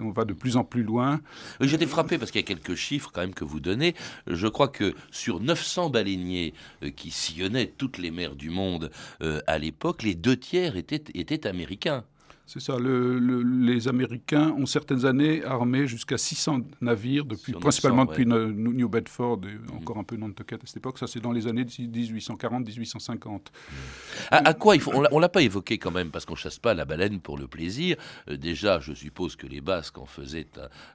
on 0.00 0.10
va 0.10 0.24
de 0.24 0.32
plus 0.32 0.56
en 0.56 0.64
plus 0.64 0.84
loin. 0.84 1.20
J'étais 1.60 1.86
frappé 1.86 2.16
parce 2.16 2.30
qu'il 2.30 2.40
y 2.40 2.44
a 2.44 2.46
quelques 2.46 2.76
chiffres 2.76 3.10
quand 3.12 3.22
même 3.22 3.34
que 3.34 3.44
vous 3.44 3.60
donnez. 3.60 3.94
Je 4.28 4.46
crois 4.46 4.68
que 4.68 4.94
sur 5.10 5.40
900 5.40 5.90
baleiniers 5.90 6.54
euh, 6.82 6.90
qui 6.90 7.10
sillonnaient 7.10 7.72
toutes 7.76 7.98
les 7.98 8.10
mers 8.10 8.36
du 8.36 8.50
monde 8.50 8.90
à 9.46 9.58
l'époque, 9.58 10.02
les 10.02 10.14
deux 10.14 10.36
tiers 10.36 10.76
étaient 10.76 11.46
américains. 11.46 12.04
C'est 12.46 12.60
ça. 12.60 12.76
les 12.78 13.88
Américains 13.88 14.50
ont 14.50 14.66
certaines 14.66 15.06
années 15.06 15.42
armé 15.44 15.86
jusqu'à 15.86 16.18
600 16.18 16.60
navires, 16.82 17.24
depuis, 17.24 17.52
principalement 17.54 18.04
depuis 18.04 18.26
New 18.26 18.88
Bedford 18.88 19.40
et 19.44 19.54
mm. 19.54 19.76
encore 19.78 19.98
un 19.98 20.04
peu 20.04 20.16
Nantucket 20.16 20.62
à 20.62 20.66
cette 20.66 20.76
époque. 20.76 20.98
Ça, 20.98 21.06
c'est 21.06 21.20
dans 21.20 21.32
les 21.32 21.46
années 21.46 21.64
1840-1850. 21.64 23.40
À, 24.30 24.54
quoi 24.54 24.76
il 24.76 24.82
faut 24.82 24.92
On 24.94 25.16
ne 25.16 25.20
l'a 25.20 25.28
pas 25.28 25.42
évoqué 25.42 25.78
quand 25.78 25.90
même, 25.90 26.10
parce 26.10 26.26
qu'on 26.26 26.34
chasse 26.34 26.58
pas 26.58 26.74
la 26.74 26.84
baleine 26.84 27.20
pour 27.20 27.38
le 27.38 27.46
plaisir. 27.46 27.96
Euh, 28.28 28.36
déjà, 28.36 28.78
je 28.78 28.92
suppose 28.92 29.36
que 29.36 29.46
les 29.46 29.62
Basques 29.62 29.98
en 29.98 30.06
faisaient 30.06 30.46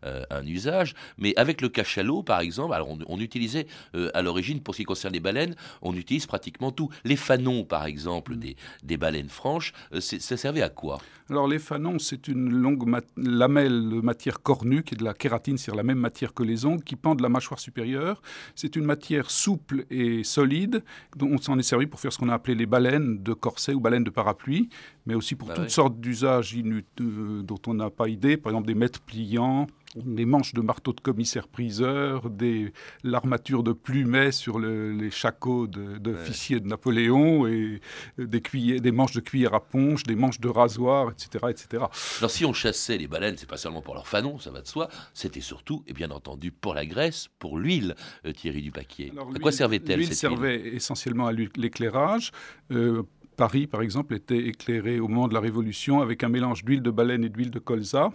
un, 0.03 0.07
euh, 0.07 0.43
usage. 0.43 0.93
Mais 1.17 1.33
avec 1.35 1.61
le 1.61 1.69
cachalot, 1.69 2.21
par 2.21 2.41
exemple, 2.41 2.73
alors 2.73 2.95
on, 3.07 3.19
utilisait 3.19 3.67
euh, 3.95 4.11
à 4.13 4.21
l'origine, 4.21 4.61
pour 4.61 4.75
ce 4.75 4.79
qui 4.79 4.85
concerne 4.85 5.13
les 5.13 5.19
baleines, 5.19 5.55
on 5.81 5.95
utilise 5.95 6.27
pratiquement 6.27 6.71
tout. 6.71 6.89
Les 7.03 7.15
fanons, 7.15 7.63
par 7.63 7.85
exemple, 7.85 8.35
mm. 8.35 8.39
des, 8.39 8.55
des, 8.83 8.97
baleines 8.97 9.29
franches, 9.29 9.73
ça 9.99 10.37
servait 10.37 10.61
à 10.61 10.69
quoi? 10.69 10.99
Alors 11.29 11.38
les 11.47 11.59
fanons, 11.59 11.99
c'est 11.99 12.27
une 12.27 12.49
longue 12.49 12.83
lamelle 13.17 13.89
de 13.89 14.01
matière 14.01 14.41
cornue, 14.41 14.83
qui 14.83 14.95
est 14.95 14.97
de 14.97 15.03
la 15.03 15.13
kératine, 15.13 15.57
c'est 15.57 15.75
la 15.75 15.83
même 15.83 15.99
matière 15.99 16.33
que 16.33 16.43
les 16.43 16.65
ongles, 16.65 16.83
qui 16.83 16.95
pend 16.95 17.15
de 17.15 17.23
la 17.23 17.29
mâchoire 17.29 17.59
supérieure. 17.59 18.21
C'est 18.55 18.75
une 18.75 18.85
matière 18.85 19.29
souple 19.29 19.85
et 19.89 20.23
solide, 20.23 20.83
dont 21.15 21.29
on 21.31 21.37
s'en 21.37 21.57
est 21.57 21.63
servi 21.63 21.87
pour 21.87 21.99
faire 21.99 22.13
ce 22.13 22.17
qu'on 22.17 22.29
a 22.29 22.33
appelé 22.33 22.55
les 22.55 22.65
baleines 22.65 23.21
de 23.21 23.33
corset 23.33 23.73
ou 23.73 23.79
baleines 23.79 24.03
de 24.03 24.09
parapluie, 24.09 24.69
mais 25.05 25.15
aussi 25.15 25.35
pour 25.35 25.47
bah 25.47 25.55
toutes 25.55 25.69
sortes 25.69 25.99
d'usages 25.99 26.55
euh, 26.55 27.41
dont 27.43 27.59
on 27.67 27.73
n'a 27.73 27.89
pas 27.89 28.07
idée, 28.07 28.37
par 28.37 28.51
exemple 28.51 28.67
des 28.67 28.75
mètres 28.75 29.01
pliants, 29.01 29.67
des 29.95 30.25
manches 30.25 30.53
de 30.53 30.61
marteau 30.61 30.93
de 30.93 31.01
commissaire-priseur, 31.01 32.29
des 32.29 32.71
l'armature 33.03 33.63
de 33.63 33.73
plumet 33.73 34.31
sur 34.31 34.59
les 34.59 35.11
chacots 35.11 35.67
d'officiers 35.67 36.59
de, 36.59 36.65
de, 36.65 36.69
Napoléon 36.69 37.47
et 37.47 37.81
des, 38.17 38.41
cuillères, 38.41 38.81
des 38.81 38.91
manches 38.91 39.13
de 39.13 39.19
cuillère 39.19 39.53
à 39.53 39.59
ponche, 39.59 40.03
des 40.03 40.15
manches 40.15 40.39
de 40.39 40.47
rasoir, 40.47 41.11
etc., 41.11 41.45
etc. 41.49 41.83
Alors 42.19 42.31
si 42.31 42.45
on 42.45 42.53
chassait 42.53 42.97
les 42.97 43.07
baleines, 43.07 43.35
c'est 43.37 43.49
pas 43.49 43.57
seulement 43.57 43.81
pour 43.81 43.95
leur 43.95 44.07
fanon, 44.07 44.37
ça 44.39 44.51
va 44.51 44.61
de 44.61 44.67
soi, 44.67 44.89
c'était 45.13 45.41
surtout 45.41 45.83
et 45.87 45.93
bien 45.93 46.11
entendu 46.11 46.51
pour 46.51 46.73
la 46.73 46.85
graisse, 46.85 47.29
pour 47.39 47.57
l'huile, 47.57 47.95
euh, 48.25 48.31
Thierry 48.31 48.61
Dupaquier. 48.61 49.11
à 49.17 49.39
quoi 49.39 49.51
servait-elle 49.51 49.99
L'huile 49.99 50.13
servait 50.13 50.75
essentiellement 50.75 51.27
à 51.27 51.31
l'éclairage. 51.31 52.31
Euh, 52.71 53.03
Paris, 53.35 53.67
par 53.67 53.81
exemple, 53.81 54.15
était 54.15 54.47
éclairé 54.47 54.99
au 54.99 55.07
moment 55.07 55.29
de 55.29 55.33
la 55.33 55.39
Révolution 55.39 56.01
avec 56.01 56.23
un 56.23 56.29
mélange 56.29 56.65
d'huile 56.65 56.81
de 56.81 56.91
baleine 56.91 57.23
et 57.23 57.29
d'huile 57.29 57.51
de 57.51 57.59
colza. 57.59 58.11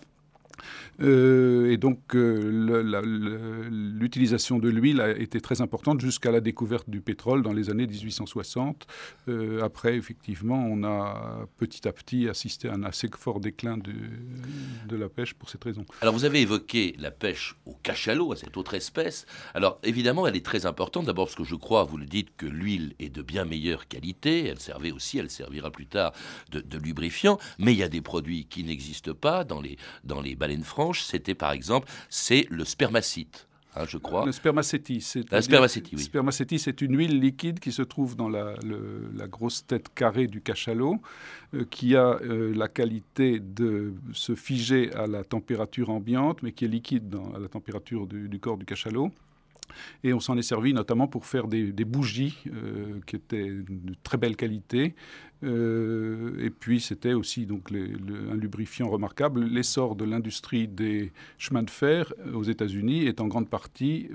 Euh, 1.01 1.71
et 1.71 1.77
donc 1.77 2.15
euh, 2.15 3.71
l'utilisation 3.71 4.59
de 4.59 4.69
l'huile 4.69 5.01
a 5.01 5.11
été 5.11 5.41
très 5.41 5.61
importante 5.61 6.01
jusqu'à 6.01 6.31
la 6.31 6.41
découverte 6.41 6.89
du 6.89 7.01
pétrole 7.01 7.43
dans 7.43 7.53
les 7.53 7.71
années 7.71 7.87
1860. 7.87 8.87
Euh, 9.29 9.63
après, 9.63 9.97
effectivement, 9.97 10.67
on 10.71 10.85
a 10.85 11.47
petit 11.59 11.87
à 11.89 11.93
petit 11.93 12.29
assisté 12.29 12.69
à 12.69 12.75
un 12.75 12.85
assez 12.85 13.09
fort 13.17 13.41
déclin 13.41 13.77
de, 13.79 14.97
la 14.97 15.09
pêche 15.09 15.35
pour 15.35 15.51
cette 15.51 15.65
raison. 15.65 15.85
Alors 16.01 16.15
vous 16.15 16.25
avez 16.25 16.41
évoqué 16.41 16.95
la 16.99 17.11
pêche 17.11 17.57
au 17.67 17.75
cachalot, 17.83 18.33
à 18.33 18.37
cette 18.37 18.57
autre 18.57 18.75
espèce. 18.75 19.27
Alors 19.55 19.81
évidemment, 19.83 20.27
elle 20.27 20.37
est 20.37 20.45
très 20.45 20.67
importante. 20.67 21.07
D'abord 21.07 21.27
parce 21.27 21.37
que 21.37 21.45
je 21.45 21.57
crois, 21.57 21.83
vous 21.83 21.97
le 21.97 22.07
dites, 22.07 22.37
que 22.37 22.47
l'huile 22.47 22.95
est 23.01 23.09
de 23.09 23.23
bien 23.23 23.45
meilleure 23.45 23.89
qualité. 23.89 24.47
Elle 24.47 24.61
servait 24.61 24.93
aussi, 24.93 25.19
elle 25.19 25.31
servira 25.31 25.71
plus 25.71 25.87
tard 25.87 26.13
de, 26.53 26.61
de 26.61 26.79
lubrifiant. 26.79 27.39
Mais 27.59 27.73
il 27.73 27.79
y 27.79 27.83
a 27.83 27.89
des 27.89 28.01
produits 28.01 28.47
qui 28.47 28.63
n'existent 28.63 29.15
pas 29.15 29.43
dans 29.43 29.61
les, 29.61 29.77
dans 30.05 30.21
les 30.21 30.37
baleines 30.45 30.65
franches, 30.65 31.03
c'était 31.03 31.35
par 31.35 31.53
exemple, 31.53 31.89
c'est 32.11 32.47
le 32.51 32.65
spermacite. 32.65 33.47
Hein, 33.77 33.85
je 33.89 33.99
crois. 33.99 34.25
Le 34.25 34.33
spermaceti. 34.33 35.01
C'est 35.01 35.29
la 35.33 35.43
spermaceti, 35.43 35.97
oui. 35.97 36.03
Spermaceti, 36.03 36.59
c'est 36.59 36.81
une 36.81 36.97
huile 36.97 37.19
liquide 37.19 37.59
qui 37.59 37.73
se 37.73 37.83
trouve 37.83 38.15
dans 38.15 38.29
la, 38.29 38.55
grosse 39.27 39.67
tête 39.67 39.89
carrée 39.95 40.27
du 40.29 40.41
cachalot, 40.41 41.01
euh, 41.55 41.65
qui 41.71 41.97
a 41.97 42.21
euh, 42.21 42.55
la 42.55 42.69
qualité 42.69 43.41
de 43.41 43.95
se 44.13 44.35
figer 44.35 44.93
à 44.93 45.07
la 45.07 45.25
température 45.25 45.91
ambiante, 45.91 46.43
mais 46.43 46.53
qui 46.53 46.67
est 46.67 46.69
liquide 46.69 47.09
dans, 47.09 47.35
à 47.35 47.39
la 47.39 47.49
température 47.49 48.07
du, 48.07 48.29
du 48.29 48.39
corps 48.39 48.59
du 48.59 48.65
cachalot. 48.65 49.11
Et 50.03 50.13
on 50.13 50.21
s'en 50.21 50.37
est 50.37 50.43
servi 50.43 50.75
notamment 50.75 51.09
pour 51.09 51.27
faire 51.27 51.47
des, 51.47 51.73
bougies 51.85 52.39
euh, 52.47 53.01
qui 53.07 53.17
étaient 53.17 53.51
de 53.51 53.95
très 54.03 54.17
belle 54.17 54.37
qualité. 54.37 54.95
Euh, 55.43 56.37
et 56.39 56.51
puis 56.51 56.81
c'était 56.81 57.13
aussi 57.13 57.45
donc 57.45 57.71
un 57.73 58.35
lubrifiant 58.35 58.89
remarquable. 58.89 59.45
L'essor 59.45 59.95
de 59.97 60.05
l'industrie 60.05 60.69
des 60.69 61.13
chemins 61.39 61.63
de 61.63 61.71
fer 61.71 62.13
aux 62.33 62.45
États-Unis 62.45 63.07
est 63.07 63.21
en 63.21 63.27
grande 63.27 63.51
partie 63.51 64.09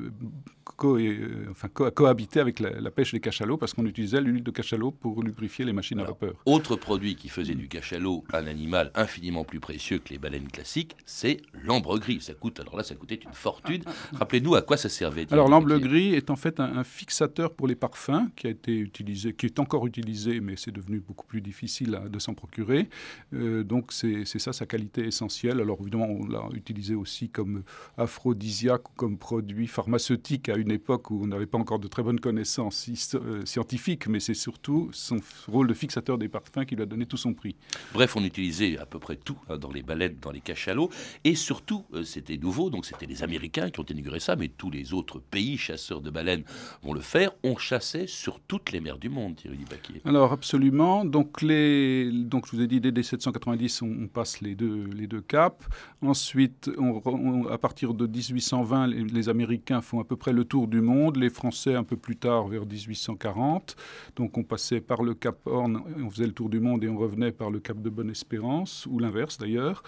co 0.77 0.97
euh, 0.97 1.53
cohabité 1.93 2.39
avec 2.39 2.59
la, 2.59 2.91
pêche 2.91 3.11
des 3.11 3.19
cachalots 3.19 3.57
parce 3.57 3.73
qu'on 3.73 3.85
utilisait 3.85 4.21
l'huile 4.21 4.43
de 4.43 4.51
cachalot 4.51 4.91
pour 4.91 5.23
lubrifier 5.23 5.65
les 5.65 5.73
machines 5.73 5.99
à 5.99 6.03
vapeur. 6.03 6.33
Autre 6.45 6.75
produit 6.75 7.15
qui 7.15 7.29
faisait 7.29 7.55
du 7.55 7.67
cachalot 7.67 8.23
un 8.33 8.47
animal 8.47 8.91
infiniment 8.95 9.43
plus 9.43 9.59
précieux 9.59 9.99
que 9.99 10.09
les 10.09 10.17
baleines 10.17 10.47
classiques, 10.47 10.95
c'est 11.05 11.41
l'ambre 11.63 11.97
gris. 11.99 12.21
Ça 12.21 12.33
coûte, 12.33 12.59
alors 12.59 12.77
là, 12.77 12.83
ça 12.83 12.95
coûtait 12.95 13.15
une 13.15 13.33
fortune. 13.33 13.83
Rappelez-nous 14.13 14.55
à 14.55 14.61
quoi 14.61 14.77
ça 14.77 14.89
servait. 14.89 15.27
Alors 15.31 15.48
l'ambre 15.49 15.77
gris 15.77 16.13
est 16.13 16.29
en 16.29 16.35
fait 16.35 16.59
un, 16.59 16.83
fixateur 16.83 17.53
pour 17.53 17.67
les 17.67 17.75
parfums 17.75 18.29
qui 18.35 18.47
a 18.47 18.49
été 18.49 18.77
utilisé, 18.77 19.33
qui 19.33 19.45
est 19.47 19.59
encore 19.59 19.85
utilisé, 19.85 20.39
mais 20.39 20.55
c'est 20.55 20.71
devenu 20.71 20.99
beaucoup 20.99 21.25
plus 21.25 21.41
difficile 21.41 21.99
de 22.09 22.19
s'en 22.19 22.33
procurer. 22.33 22.89
Euh, 23.33 23.63
donc 23.63 23.91
c'est 23.91 24.25
ça 24.25 24.53
sa 24.53 24.65
qualité 24.65 25.05
essentielle. 25.05 25.59
Alors 25.59 25.77
évidemment, 25.81 26.07
on 26.09 26.27
l'a 26.27 26.43
utilisé 26.53 26.95
aussi 26.95 27.29
comme 27.29 27.63
aphrodisiaque 27.97 28.89
ou 28.89 28.93
comme 28.95 29.17
produit 29.17 29.67
pharmaceutique 29.67 30.49
à 30.49 30.55
une 30.55 30.71
époque 30.71 31.11
où 31.11 31.21
on 31.23 31.27
n'avait 31.27 31.45
pas 31.45 31.57
encore 31.57 31.79
de 31.79 31.87
très 31.87 32.03
bonnes 32.03 32.19
connaissances 32.19 32.89
euh, 33.15 33.45
scientifiques, 33.45 34.07
mais 34.07 34.19
c'est 34.19 34.33
surtout 34.33 34.89
son 34.93 35.17
rôle 35.47 35.67
de 35.67 35.73
fixateur 35.73 36.17
des 36.17 36.29
parfums 36.29 36.65
qui 36.65 36.75
lui 36.75 36.83
a 36.83 36.85
donné 36.85 37.05
tout 37.05 37.17
son 37.17 37.33
prix. 37.33 37.55
Bref, 37.93 38.15
on 38.15 38.23
utilisait 38.23 38.77
à 38.77 38.85
peu 38.85 38.99
près 38.99 39.15
tout 39.15 39.37
hein, 39.49 39.57
dans 39.57 39.71
les 39.71 39.83
baleines, 39.83 40.17
dans 40.21 40.31
les 40.31 40.41
cachalots, 40.41 40.89
et 41.23 41.35
surtout, 41.35 41.85
euh, 41.93 42.03
c'était 42.03 42.37
nouveau, 42.37 42.69
donc 42.69 42.85
c'était 42.85 43.05
les 43.05 43.23
Américains 43.23 43.69
qui 43.69 43.79
ont 43.79 43.85
inauguré 43.85 44.19
ça, 44.19 44.35
mais 44.35 44.47
tous 44.47 44.69
les 44.69 44.93
autres 44.93 45.19
pays 45.19 45.38
chasseurs 45.57 46.01
de 46.01 46.09
baleines 46.09 46.43
vont 46.83 46.93
le 46.93 47.01
faire. 47.01 47.31
On 47.43 47.57
chassait 47.57 48.07
sur 48.07 48.39
toutes 48.39 48.71
les 48.71 48.81
mers 48.81 48.97
du 48.97 49.09
monde, 49.09 49.35
Thierry 49.35 49.57
Dupaquier. 49.57 50.01
Alors 50.05 50.31
absolument. 50.31 51.05
Donc, 51.05 51.41
les, 51.41 52.11
donc 52.11 52.47
je 52.47 52.55
vous 52.55 52.61
ai 52.61 52.67
dit, 52.67 52.81
dès 52.81 52.91
1790, 52.91 53.81
on, 53.81 54.07
passe 54.07 54.41
les 54.41 54.55
deux, 54.55 54.85
les 54.85 55.07
deux 55.07 55.21
caps. 55.21 55.65
Ensuite, 56.01 56.69
on, 56.77 57.47
à 57.47 57.57
partir 57.57 57.93
de 57.93 58.07
1820, 58.07 58.87
les, 58.87 59.03
les 59.03 59.29
Américains 59.29 59.81
font 59.81 59.99
à 59.99 60.03
peu 60.03 60.15
près 60.15 60.33
le 60.33 60.45
tour 60.45 60.67
du 60.67 60.81
monde, 60.81 61.17
les 61.17 61.29
Français 61.29 61.75
un 61.75 61.83
peu 61.83 61.97
plus 61.97 62.15
tard, 62.15 62.47
vers 62.47 62.65
1840. 62.65 63.75
Donc 64.15 64.37
on 64.37 64.43
passait 64.43 64.81
par 64.81 65.03
le 65.03 65.13
Cap 65.13 65.37
Horn, 65.45 65.81
on 66.03 66.09
faisait 66.09 66.27
le 66.27 66.33
tour 66.33 66.49
du 66.49 66.59
monde 66.59 66.83
et 66.83 66.89
on 66.89 66.97
revenait 66.97 67.31
par 67.31 67.49
le 67.49 67.59
Cap 67.59 67.81
de 67.81 67.89
Bonne-Espérance, 67.89 68.87
ou 68.89 68.99
l'inverse 68.99 69.37
d'ailleurs. 69.37 69.83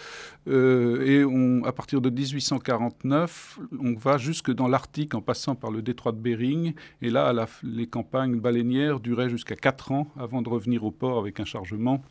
Euh, 0.47 1.05
et 1.05 1.23
on, 1.25 1.63
à 1.65 1.71
partir 1.71 2.01
de 2.01 2.09
1849, 2.09 3.59
on 3.79 3.93
va 3.93 4.17
jusque 4.17 4.51
dans 4.51 4.67
l'Arctique 4.67 5.13
en 5.13 5.21
passant 5.21 5.40
par 5.55 5.71
le 5.71 5.81
détroit 5.81 6.11
de 6.11 6.17
Bering. 6.17 6.73
Et 7.01 7.09
là, 7.09 7.33
les 7.63 7.87
campagnes 7.87 8.39
baleinières 8.39 8.99
duraient 8.99 9.29
jusqu'à 9.29 9.55
4 9.55 9.91
ans 9.91 10.07
avant 10.17 10.41
de 10.41 10.49
revenir 10.49 10.83
au 10.83 10.91
port 10.91 11.19
avec 11.19 11.39
un 11.39 11.45
chargement 11.45 12.01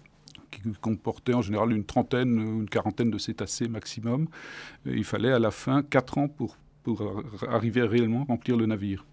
qui 0.50 0.62
comportait 0.80 1.34
en 1.34 1.42
général 1.42 1.72
une 1.72 1.84
trentaine 1.84 2.38
ou 2.38 2.60
une 2.60 2.68
quarantaine 2.68 3.10
de 3.10 3.18
cétacés 3.18 3.68
maximum. 3.68 4.26
il 4.84 5.04
fallait 5.04 5.32
à 5.32 5.38
la 5.38 5.50
fin 5.52 5.82
4 5.82 6.18
ans 6.18 6.28
pour 6.28 6.56
pour 6.82 7.02
arriver 7.48 7.82
à 7.82 7.86
remplir 8.28 8.56
le 8.56 8.66
navire. 8.66 9.04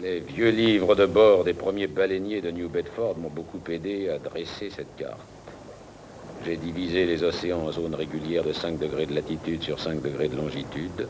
Les 0.00 0.20
vieux 0.20 0.50
livres 0.50 0.94
de 0.94 1.06
bord 1.06 1.44
des 1.44 1.54
premiers 1.54 1.86
baleiniers 1.86 2.40
de 2.40 2.50
New 2.50 2.68
Bedford 2.68 3.18
m'ont 3.18 3.30
beaucoup 3.30 3.60
aidé 3.70 4.08
à 4.08 4.18
dresser 4.18 4.70
cette 4.70 4.94
carte. 4.96 5.20
J'ai 6.44 6.56
divisé 6.56 7.06
les 7.06 7.22
océans 7.22 7.60
en 7.60 7.72
zones 7.72 7.94
régulières 7.94 8.44
de 8.44 8.52
5 8.52 8.78
degrés 8.78 9.06
de 9.06 9.14
latitude 9.14 9.62
sur 9.62 9.80
5 9.80 10.02
degrés 10.02 10.28
de 10.28 10.36
longitude. 10.36 11.08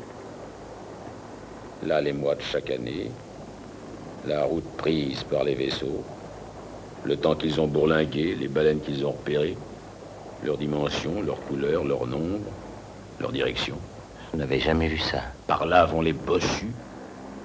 Là, 1.84 2.00
les 2.00 2.12
mois 2.12 2.34
de 2.34 2.40
chaque 2.40 2.70
année, 2.70 3.10
la 4.26 4.44
route 4.44 4.64
prise 4.76 5.22
par 5.24 5.44
les 5.44 5.54
vaisseaux, 5.54 6.02
le 7.04 7.16
temps 7.16 7.34
qu'ils 7.34 7.60
ont 7.60 7.66
bourlingué, 7.66 8.34
les 8.34 8.48
baleines 8.48 8.80
qu'ils 8.80 9.04
ont 9.04 9.12
repérées, 9.12 9.56
leur 10.44 10.56
dimension, 10.56 11.22
leur 11.22 11.40
couleur, 11.42 11.84
leur 11.84 12.06
nombre, 12.06 12.50
leur 13.20 13.30
direction. 13.30 13.76
Vous 14.32 14.38
n'avez 14.38 14.58
jamais 14.58 14.88
vu 14.88 14.98
ça. 14.98 15.22
Par 15.46 15.66
là 15.66 15.84
vont 15.84 16.00
les 16.00 16.12
bossus 16.12 16.72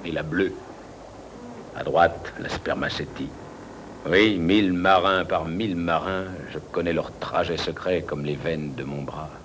et 0.05 0.11
la 0.11 0.23
bleue. 0.23 0.53
À 1.75 1.83
droite, 1.83 2.33
la 2.39 2.49
spermacétie. 2.49 3.29
Oui, 4.09 4.37
mille 4.39 4.73
marins 4.73 5.25
par 5.25 5.45
mille 5.45 5.75
marins, 5.75 6.25
je 6.51 6.57
connais 6.71 6.93
leur 6.93 7.11
trajet 7.19 7.57
secret 7.57 8.01
comme 8.01 8.25
les 8.25 8.35
veines 8.35 8.73
de 8.75 8.83
mon 8.83 9.03
bras. 9.03 9.40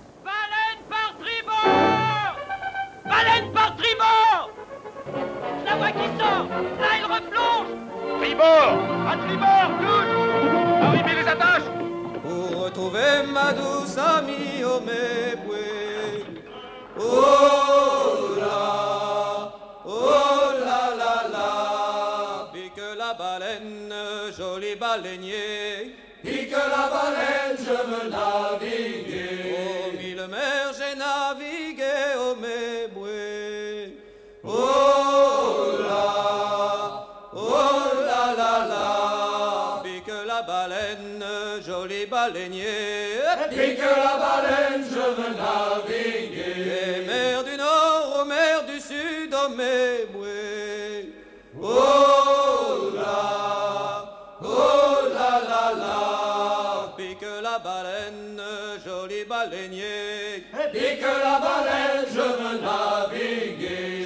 Baleinier. 59.36 60.44
Pique 60.72 61.02
la 61.02 61.40
baleine, 61.44 62.06
je 62.10 62.26
veux 62.38 62.58
naviguer. 62.60 64.05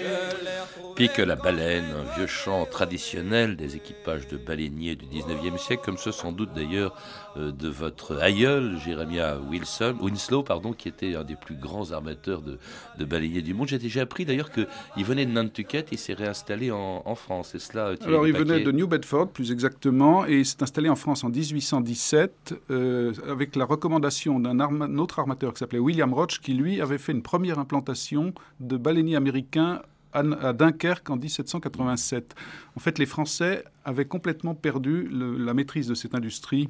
Pique 1.00 1.16
la 1.16 1.34
baleine, 1.34 1.86
un 1.98 2.14
vieux 2.14 2.26
chant 2.26 2.66
traditionnel 2.66 3.56
des 3.56 3.74
équipages 3.74 4.28
de 4.28 4.36
baleiniers 4.36 4.96
du 4.96 5.06
19e 5.06 5.56
siècle, 5.56 5.80
comme 5.82 5.96
ce 5.96 6.12
sans 6.12 6.30
doute 6.30 6.50
d'ailleurs 6.54 6.94
euh, 7.38 7.52
de 7.52 7.70
votre 7.70 8.18
aïeul, 8.18 8.76
Jeremiah 8.84 9.38
Wilson, 9.38 9.96
Winslow, 9.98 10.42
pardon, 10.42 10.74
qui 10.74 10.88
était 10.88 11.14
un 11.14 11.24
des 11.24 11.36
plus 11.36 11.54
grands 11.54 11.92
armateurs 11.92 12.42
de, 12.42 12.58
de 12.98 13.04
baleiniers 13.06 13.40
du 13.40 13.54
monde. 13.54 13.68
J'ai 13.68 13.78
déjà 13.78 14.02
appris 14.02 14.26
d'ailleurs 14.26 14.50
qu'il 14.52 14.66
venait 15.06 15.24
de 15.24 15.30
Nantucket 15.30 15.90
et 15.90 15.96
s'est 15.96 16.12
réinstallé 16.12 16.70
en, 16.70 17.00
en 17.02 17.14
France. 17.14 17.48
C'est 17.52 17.60
cela 17.60 17.94
Alors 18.04 18.28
il 18.28 18.36
venait 18.36 18.60
de 18.60 18.70
New 18.70 18.86
Bedford, 18.86 19.28
plus 19.28 19.52
exactement, 19.52 20.26
et 20.26 20.40
il 20.40 20.44
s'est 20.44 20.62
installé 20.62 20.90
en 20.90 20.96
France 20.96 21.24
en 21.24 21.30
1817 21.30 22.60
euh, 22.70 23.14
avec 23.26 23.56
la 23.56 23.64
recommandation 23.64 24.38
d'un 24.38 24.60
arma 24.60 24.86
autre 25.00 25.18
armateur 25.18 25.54
qui 25.54 25.60
s'appelait 25.60 25.78
William 25.78 26.12
Roach, 26.12 26.40
qui 26.40 26.52
lui 26.52 26.82
avait 26.82 26.98
fait 26.98 27.12
une 27.12 27.22
première 27.22 27.58
implantation 27.58 28.34
de 28.60 28.76
baleiniers 28.76 29.16
américains 29.16 29.80
à 30.12 30.52
Dunkerque 30.52 31.08
en 31.10 31.16
1787. 31.16 32.34
En 32.76 32.80
fait, 32.80 32.98
les 32.98 33.06
Français 33.06 33.64
avaient 33.84 34.06
complètement 34.06 34.54
perdu 34.54 35.08
la 35.10 35.54
maîtrise 35.54 35.88
de 35.88 35.94
cette 35.94 36.14
industrie 36.14 36.68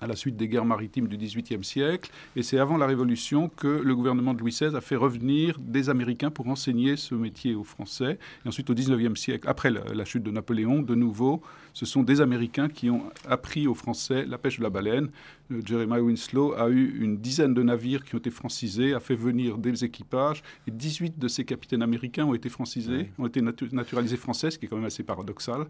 à 0.00 0.06
la 0.06 0.16
suite 0.16 0.36
des 0.36 0.48
guerres 0.48 0.64
maritimes 0.64 1.08
du 1.08 1.16
XVIIIe 1.16 1.64
siècle. 1.64 2.10
Et 2.36 2.42
c'est 2.42 2.58
avant 2.58 2.76
la 2.76 2.86
Révolution 2.86 3.48
que 3.48 3.66
le 3.66 3.94
gouvernement 3.94 4.34
de 4.34 4.40
Louis 4.40 4.52
XVI 4.52 4.76
a 4.76 4.80
fait 4.80 4.96
revenir 4.96 5.58
des 5.60 5.90
Américains 5.90 6.30
pour 6.30 6.48
enseigner 6.48 6.96
ce 6.96 7.14
métier 7.14 7.54
aux 7.54 7.64
Français. 7.64 8.18
Et 8.44 8.48
ensuite, 8.48 8.70
au 8.70 8.74
XIXe 8.74 9.18
siècle, 9.18 9.48
après 9.48 9.70
la, 9.70 10.04
chute 10.04 10.22
de 10.22 10.30
Napoléon, 10.30 10.82
de 10.82 10.94
nouveau, 10.94 11.42
ce 11.72 11.86
sont 11.86 12.02
des 12.02 12.20
Américains 12.20 12.68
qui 12.68 12.90
ont 12.90 13.02
appris 13.28 13.66
aux 13.66 13.74
Français 13.74 14.24
la 14.26 14.38
pêche 14.38 14.58
de 14.58 14.62
la 14.62 14.70
baleine. 14.70 15.10
Euh, 15.50 15.60
Jeremiah 15.64 16.02
Winslow 16.02 16.54
a 16.54 16.68
eu 16.68 16.98
une 17.00 17.18
dizaine 17.18 17.54
de 17.54 17.62
navires 17.62 18.04
qui 18.04 18.14
ont 18.14 18.18
été 18.18 18.30
francisés, 18.30 18.94
a 18.94 19.00
fait 19.00 19.14
venir 19.14 19.58
des 19.58 19.84
équipages, 19.84 20.42
et 20.66 20.70
18 20.70 21.18
de 21.18 21.28
ces 21.28 21.44
capitaines 21.44 21.82
américains 21.82 22.24
ont 22.24 22.34
été 22.34 22.48
francisés, 22.48 23.10
ont 23.18 23.26
été 23.26 23.40
natu 23.40 23.68
naturalisés 23.72 24.16
français, 24.16 24.50
ce 24.50 24.58
qui 24.58 24.66
est 24.66 24.68
quand 24.68 24.76
même 24.76 24.84
assez 24.84 25.02
paradoxal. 25.02 25.66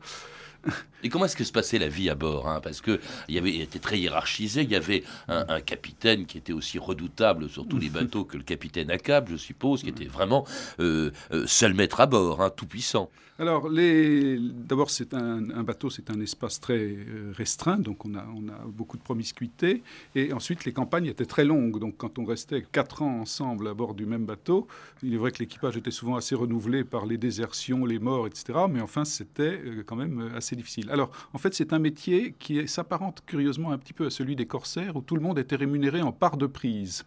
Et 1.04 1.08
comment 1.08 1.26
est-ce 1.26 1.36
que 1.36 1.44
se 1.44 1.52
passait 1.52 1.78
la 1.78 1.88
vie 1.88 2.10
à 2.10 2.16
bord 2.16 2.48
hein? 2.48 2.60
Parce 2.60 2.80
qu'il 2.80 2.98
y 3.28 3.38
avait, 3.38 3.54
il 3.54 3.60
était 3.60 3.78
très 3.78 3.98
hiérarchisé, 3.98 4.62
il 4.62 4.70
y 4.70 4.74
avait 4.74 5.04
un, 5.28 5.44
un, 5.48 5.60
capitaine 5.60 6.26
qui 6.26 6.36
était 6.36 6.52
aussi 6.52 6.80
redoutable 6.80 7.48
sur 7.48 7.66
tous 7.66 7.78
les 7.78 7.88
bateaux 7.90 8.24
que 8.24 8.36
le 8.36 8.42
capitaine 8.42 8.90
à 8.90 8.98
câble, 8.98 9.30
je 9.30 9.36
suppose, 9.36 9.82
qui 9.82 9.88
était 9.88 10.06
vraiment 10.06 10.44
euh, 10.80 11.10
euh, 11.32 11.46
seul 11.46 11.74
maître 11.74 12.00
à 12.00 12.06
bord, 12.06 12.42
hein, 12.42 12.50
tout 12.50 12.66
puissant. 12.66 13.10
Alors, 13.40 13.70
d'abord, 13.70 14.90
c'est 14.90 15.14
un, 15.14 15.62
bateau, 15.62 15.90
c'est 15.90 16.10
un 16.10 16.20
espace 16.20 16.58
très 16.58 16.80
euh, 16.80 17.32
restreint, 17.36 17.78
donc 17.78 18.04
on 18.04 18.16
a, 18.16 18.26
on 18.34 18.48
a 18.48 18.58
beaucoup 18.66 18.96
de 18.96 19.02
promiscuité. 19.02 19.84
Et 20.16 20.32
ensuite, 20.32 20.64
les 20.64 20.72
campagnes 20.72 21.06
étaient 21.06 21.24
très 21.24 21.44
longues. 21.44 21.78
Donc, 21.78 21.96
quand 21.98 22.18
on 22.18 22.24
restait 22.24 22.62
quatre 22.62 23.02
ans 23.02 23.20
ensemble 23.20 23.68
à 23.68 23.74
bord 23.74 23.94
du 23.94 24.06
même 24.06 24.24
bateau, 24.24 24.66
il 25.04 25.14
est 25.14 25.18
vrai 25.18 25.30
que 25.30 25.38
l'équipage 25.38 25.76
était 25.76 25.92
souvent 25.92 26.16
assez 26.16 26.34
renouvelé 26.34 26.82
par 26.82 27.06
les 27.06 27.16
désertions, 27.16 27.84
les 27.84 28.00
morts, 28.00 28.26
etc. 28.26 28.58
Mais 28.68 28.80
enfin, 28.80 29.04
c'était 29.04 29.60
quand 29.86 29.94
même 29.94 30.32
assez 30.34 30.56
difficile. 30.56 30.90
Alors, 30.90 31.12
en 31.32 31.38
fait, 31.38 31.54
c'est 31.54 31.72
un 31.72 31.78
métier 31.78 32.34
qui 32.40 32.66
s'apparente 32.66 33.22
curieusement 33.24 33.70
un 33.70 33.78
petit 33.78 33.92
peu 33.92 34.06
à 34.06 34.10
celui 34.10 34.34
des 34.34 34.46
corsaires, 34.46 34.96
où 34.96 35.00
tout 35.00 35.14
le 35.14 35.22
monde 35.22 35.38
était 35.38 35.54
rémunéré 35.54 36.02
en 36.02 36.10
part 36.10 36.38
de 36.38 36.46
prise. 36.46 37.04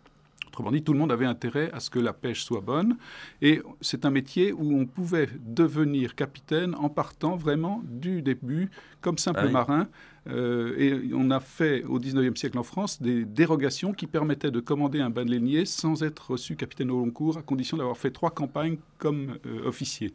Autrement 0.51 0.71
dit, 0.71 0.83
tout 0.83 0.91
le 0.91 0.99
monde 0.99 1.13
avait 1.13 1.25
intérêt 1.25 1.71
à 1.71 1.79
ce 1.79 1.89
que 1.89 1.97
la 1.97 2.11
pêche 2.11 2.43
soit 2.43 2.59
bonne. 2.59 2.97
Et 3.41 3.61
c'est 3.79 4.03
un 4.03 4.09
métier 4.09 4.51
où 4.51 4.77
on 4.77 4.85
pouvait 4.85 5.29
devenir 5.39 6.13
capitaine 6.13 6.75
en 6.75 6.89
partant 6.89 7.37
vraiment 7.37 7.81
du 7.85 8.21
début 8.21 8.69
comme 8.99 9.17
simple 9.17 9.39
ah 9.43 9.45
oui. 9.45 9.51
marin. 9.53 9.87
Euh, 10.29 10.75
et 10.77 11.13
on 11.13 11.31
a 11.31 11.39
fait 11.39 11.83
au 11.85 11.99
19e 11.99 12.35
siècle 12.35 12.59
en 12.59 12.63
France 12.63 13.01
des 13.01 13.23
dérogations 13.23 13.93
qui 13.93 14.07
permettaient 14.07 14.51
de 14.51 14.59
commander 14.59 14.99
un 14.99 15.09
baleinier 15.09 15.65
sans 15.65 16.03
être 16.03 16.31
reçu 16.31 16.57
capitaine 16.57 16.91
au 16.91 16.99
long 16.99 17.11
cours, 17.11 17.37
à 17.37 17.41
condition 17.41 17.77
d'avoir 17.77 17.97
fait 17.97 18.11
trois 18.11 18.31
campagnes 18.31 18.77
comme 18.97 19.37
euh, 19.45 19.65
officier. 19.65 20.13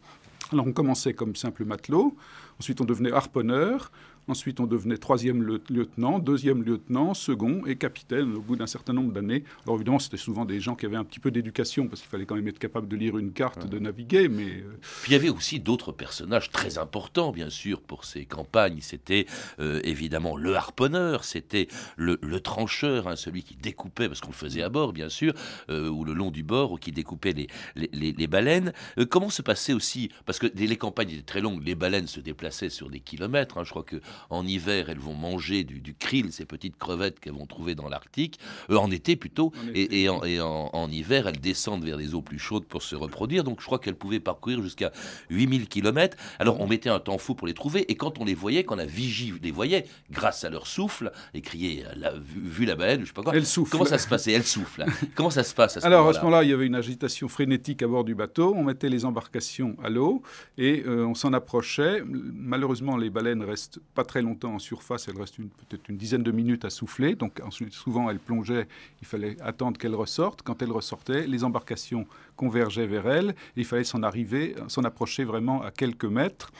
Alors 0.52 0.66
on 0.66 0.72
commençait 0.72 1.12
comme 1.12 1.34
simple 1.34 1.64
matelot, 1.64 2.14
ensuite 2.60 2.80
on 2.80 2.84
devenait 2.84 3.10
harponneur, 3.10 3.90
Ensuite, 4.28 4.58
on 4.58 4.66
devenait 4.66 4.96
troisième 4.96 5.42
lieutenant, 5.42 6.18
deuxième 6.18 6.64
lieutenant, 6.64 7.14
second 7.14 7.64
et 7.64 7.76
capitaine 7.76 8.34
au 8.34 8.40
bout 8.40 8.56
d'un 8.56 8.66
certain 8.66 8.92
nombre 8.92 9.12
d'années. 9.12 9.44
Alors 9.64 9.76
évidemment, 9.76 10.00
c'était 10.00 10.16
souvent 10.16 10.44
des 10.44 10.60
gens 10.60 10.74
qui 10.74 10.84
avaient 10.84 10.96
un 10.96 11.04
petit 11.04 11.20
peu 11.20 11.30
d'éducation 11.30 11.86
parce 11.86 12.00
qu'il 12.00 12.10
fallait 12.10 12.26
quand 12.26 12.34
même 12.34 12.48
être 12.48 12.58
capable 12.58 12.88
de 12.88 12.96
lire 12.96 13.18
une 13.18 13.32
carte, 13.32 13.62
ouais. 13.62 13.68
de 13.68 13.78
naviguer. 13.78 14.28
Mais 14.28 14.48
euh... 14.48 14.78
puis 15.02 15.12
il 15.12 15.12
y 15.12 15.16
avait 15.16 15.28
aussi 15.28 15.60
d'autres 15.60 15.92
personnages 15.92 16.50
très 16.50 16.78
importants, 16.78 17.30
bien 17.30 17.50
sûr, 17.50 17.80
pour 17.80 18.04
ces 18.04 18.24
campagnes. 18.24 18.78
C'était 18.80 19.26
euh, 19.60 19.80
évidemment 19.84 20.36
le 20.36 20.56
harponneur, 20.56 21.24
c'était 21.24 21.68
le, 21.96 22.18
le, 22.20 22.40
trancheur, 22.40 23.06
hein, 23.06 23.16
celui 23.16 23.42
qui 23.44 23.54
découpait, 23.54 24.08
parce 24.08 24.20
qu'on 24.20 24.30
le 24.30 24.34
faisait 24.34 24.62
à 24.62 24.68
bord, 24.68 24.92
bien 24.92 25.08
sûr, 25.08 25.34
euh, 25.70 25.88
ou 25.88 26.04
le 26.04 26.14
long 26.14 26.30
du 26.30 26.42
bord, 26.42 26.72
ou 26.72 26.76
qui 26.76 26.90
découpait 26.90 27.32
les, 27.32 27.46
les, 27.76 27.90
les, 27.92 28.12
les 28.12 28.26
baleines. 28.26 28.72
Euh, 28.98 29.06
comment 29.06 29.30
se 29.30 29.42
passait 29.42 29.72
aussi, 29.72 30.10
parce 30.24 30.38
que 30.38 30.46
les, 30.54 30.76
campagnes 30.76 31.10
étaient 31.10 31.22
très 31.22 31.40
longues, 31.40 31.62
les 31.64 31.74
baleines 31.74 32.06
se 32.06 32.20
déplaçaient 32.20 32.70
sur 32.70 32.90
des 32.90 33.00
kilomètres. 33.00 33.58
Hein, 33.58 33.64
je 33.64 33.70
crois 33.70 33.84
que 33.84 34.00
en 34.30 34.46
hiver, 34.46 34.90
elles 34.90 34.98
vont 34.98 35.14
manger 35.14 35.64
du, 35.64 35.80
du 35.80 35.94
krill, 35.94 36.32
ces 36.32 36.44
petites 36.44 36.76
crevettes 36.76 37.20
qu'elles 37.20 37.34
vont 37.34 37.46
trouver 37.46 37.74
dans 37.74 37.88
l'Arctique, 37.88 38.38
euh, 38.70 38.76
en 38.76 38.90
été 38.90 39.16
plutôt, 39.16 39.52
en 39.62 39.68
été. 39.68 40.02
Et, 40.02 40.08
en, 40.08 40.22
et 40.24 40.40
en, 40.40 40.70
en, 40.72 40.90
hiver, 40.90 41.26
elles 41.26 41.40
descendent 41.40 41.84
vers 41.84 41.96
les 41.96 42.14
eaux 42.14 42.22
plus 42.22 42.38
chaudes 42.38 42.64
pour 42.64 42.82
se 42.82 42.96
reproduire. 42.96 43.44
Donc 43.44 43.60
je 43.60 43.66
crois 43.66 43.78
qu'elles 43.78 43.96
pouvaient 43.96 44.20
parcourir 44.20 44.62
jusqu'à 44.62 44.92
8000 45.30 45.68
km. 45.68 46.16
Alors 46.38 46.60
on 46.60 46.66
mettait 46.66 46.90
un 46.90 47.00
temps 47.00 47.18
fou 47.18 47.34
pour 47.34 47.46
les 47.46 47.54
trouver, 47.54 47.90
et 47.90 47.96
quand 47.96 48.18
on 48.18 48.24
les 48.24 48.34
voyait, 48.34 48.64
quand 48.64 48.76
la 48.76 48.86
vigie 48.86 49.32
les 49.42 49.50
voyait, 49.50 49.86
grâce 50.10 50.44
à 50.44 50.50
leur 50.50 50.66
souffle, 50.66 51.12
et 51.34 51.40
criait, 51.40 51.84
la, 51.96 52.12
vu, 52.12 52.40
vu, 52.40 52.64
la 52.64 52.76
baleine, 52.76 53.00
je 53.00 53.06
sais 53.06 53.12
pas 53.12 53.22
quoi, 53.22 53.34
elle 53.34 53.46
souffle. 53.46 53.72
comment 53.72 53.84
ça 53.84 53.98
se 53.98 54.08
passait? 54.08 54.32
Elle 54.32 54.44
souffle. 54.44 54.84
comment 55.14 55.30
ça 55.30 55.44
se 55.44 55.54
passe 55.54 55.76
à 55.76 55.80
ce 55.80 55.86
Alors 55.86 56.08
à 56.08 56.12
ce 56.12 56.18
moment-là, 56.20 56.44
il 56.44 56.50
y 56.50 56.52
avait 56.52 56.66
une 56.66 56.74
agitation 56.74 57.28
frénétique 57.28 57.82
à 57.82 57.88
bord 57.88 58.04
du 58.04 58.14
bateau, 58.14 58.54
on 58.56 58.64
mettait 58.64 58.88
les 58.88 59.04
embarcations 59.04 59.76
à 59.82 59.90
l'eau, 59.90 60.22
et 60.58 60.84
euh, 60.86 61.06
on 61.06 61.14
s'en 61.14 61.32
approchait. 61.32 62.02
Malheureusement, 62.06 62.96
les 62.96 63.10
baleines 63.10 63.42
restent 63.42 63.80
pas 63.94 64.04
très 64.06 64.22
longtemps 64.22 64.54
en 64.54 64.58
surface 64.58 64.86
face, 65.04 65.08
elle 65.08 65.20
reste 65.20 65.36
peut-être 65.36 65.88
une 65.88 65.96
dizaine 65.96 66.22
de 66.22 66.32
minutes 66.32 66.64
à 66.64 66.70
souffler. 66.70 67.14
Donc 67.14 67.40
souvent, 67.70 68.08
elle 68.08 68.18
plongeait, 68.18 68.66
il 69.02 69.06
fallait 69.06 69.36
attendre 69.42 69.78
qu'elle 69.78 69.94
ressorte. 69.94 70.42
Quand 70.42 70.62
elle 70.62 70.72
ressortait, 70.72 71.26
les 71.26 71.44
embarcations 71.44 72.06
convergeaient 72.36 72.86
vers 72.86 73.08
elle. 73.08 73.30
Et 73.56 73.60
il 73.60 73.64
fallait 73.64 73.84
s'en 73.84 74.02
arriver, 74.02 74.54
s'en 74.68 74.84
approcher 74.84 75.24
vraiment 75.24 75.62
à 75.62 75.70
quelques 75.70 76.04
mètres. 76.04 76.52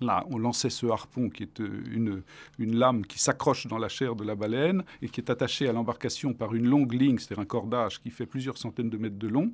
Là, 0.00 0.26
on 0.30 0.38
lançait 0.38 0.70
ce 0.70 0.86
harpon 0.86 1.30
qui 1.30 1.44
est 1.44 1.60
euh, 1.60 2.22
une, 2.58 2.76
lame 2.76 3.06
qui 3.06 3.20
s'accroche 3.20 3.68
dans 3.68 3.78
la 3.78 3.88
chair 3.88 4.16
de 4.16 4.24
la 4.24 4.34
baleine 4.34 4.82
et 5.02 5.08
qui 5.08 5.20
est 5.20 5.30
attachée 5.30 5.68
à 5.68 5.72
l'embarcation 5.72 6.32
par 6.34 6.52
une 6.54 6.66
longue 6.66 6.92
ligne, 6.92 7.18
c'est-à-dire 7.18 7.42
un 7.42 7.46
cordage 7.46 8.02
qui 8.02 8.10
fait 8.10 8.26
plusieurs 8.26 8.58
centaines 8.58 8.90
de 8.90 8.98
mètres 8.98 9.18
de 9.18 9.28
long. 9.28 9.52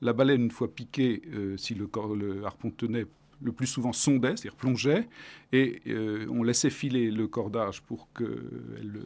La 0.00 0.14
baleine, 0.14 0.44
une 0.44 0.50
fois 0.50 0.72
piquée, 0.72 1.22
euh, 1.34 1.56
si 1.58 1.74
le 1.74 1.90
harpon 2.44 2.70
tenait, 2.70 3.04
le 3.42 3.52
plus 3.52 3.66
souvent 3.66 3.92
sondait, 3.92 4.36
c'est-à-dire 4.36 4.54
plongeait, 4.54 5.08
et 5.52 5.82
euh, 5.88 6.26
on 6.30 6.42
laissait 6.42 6.70
filer 6.70 7.10
le 7.10 7.26
cordage 7.26 7.82
pour 7.82 8.08
qu'elle 8.16 8.96
euh, 8.96 9.04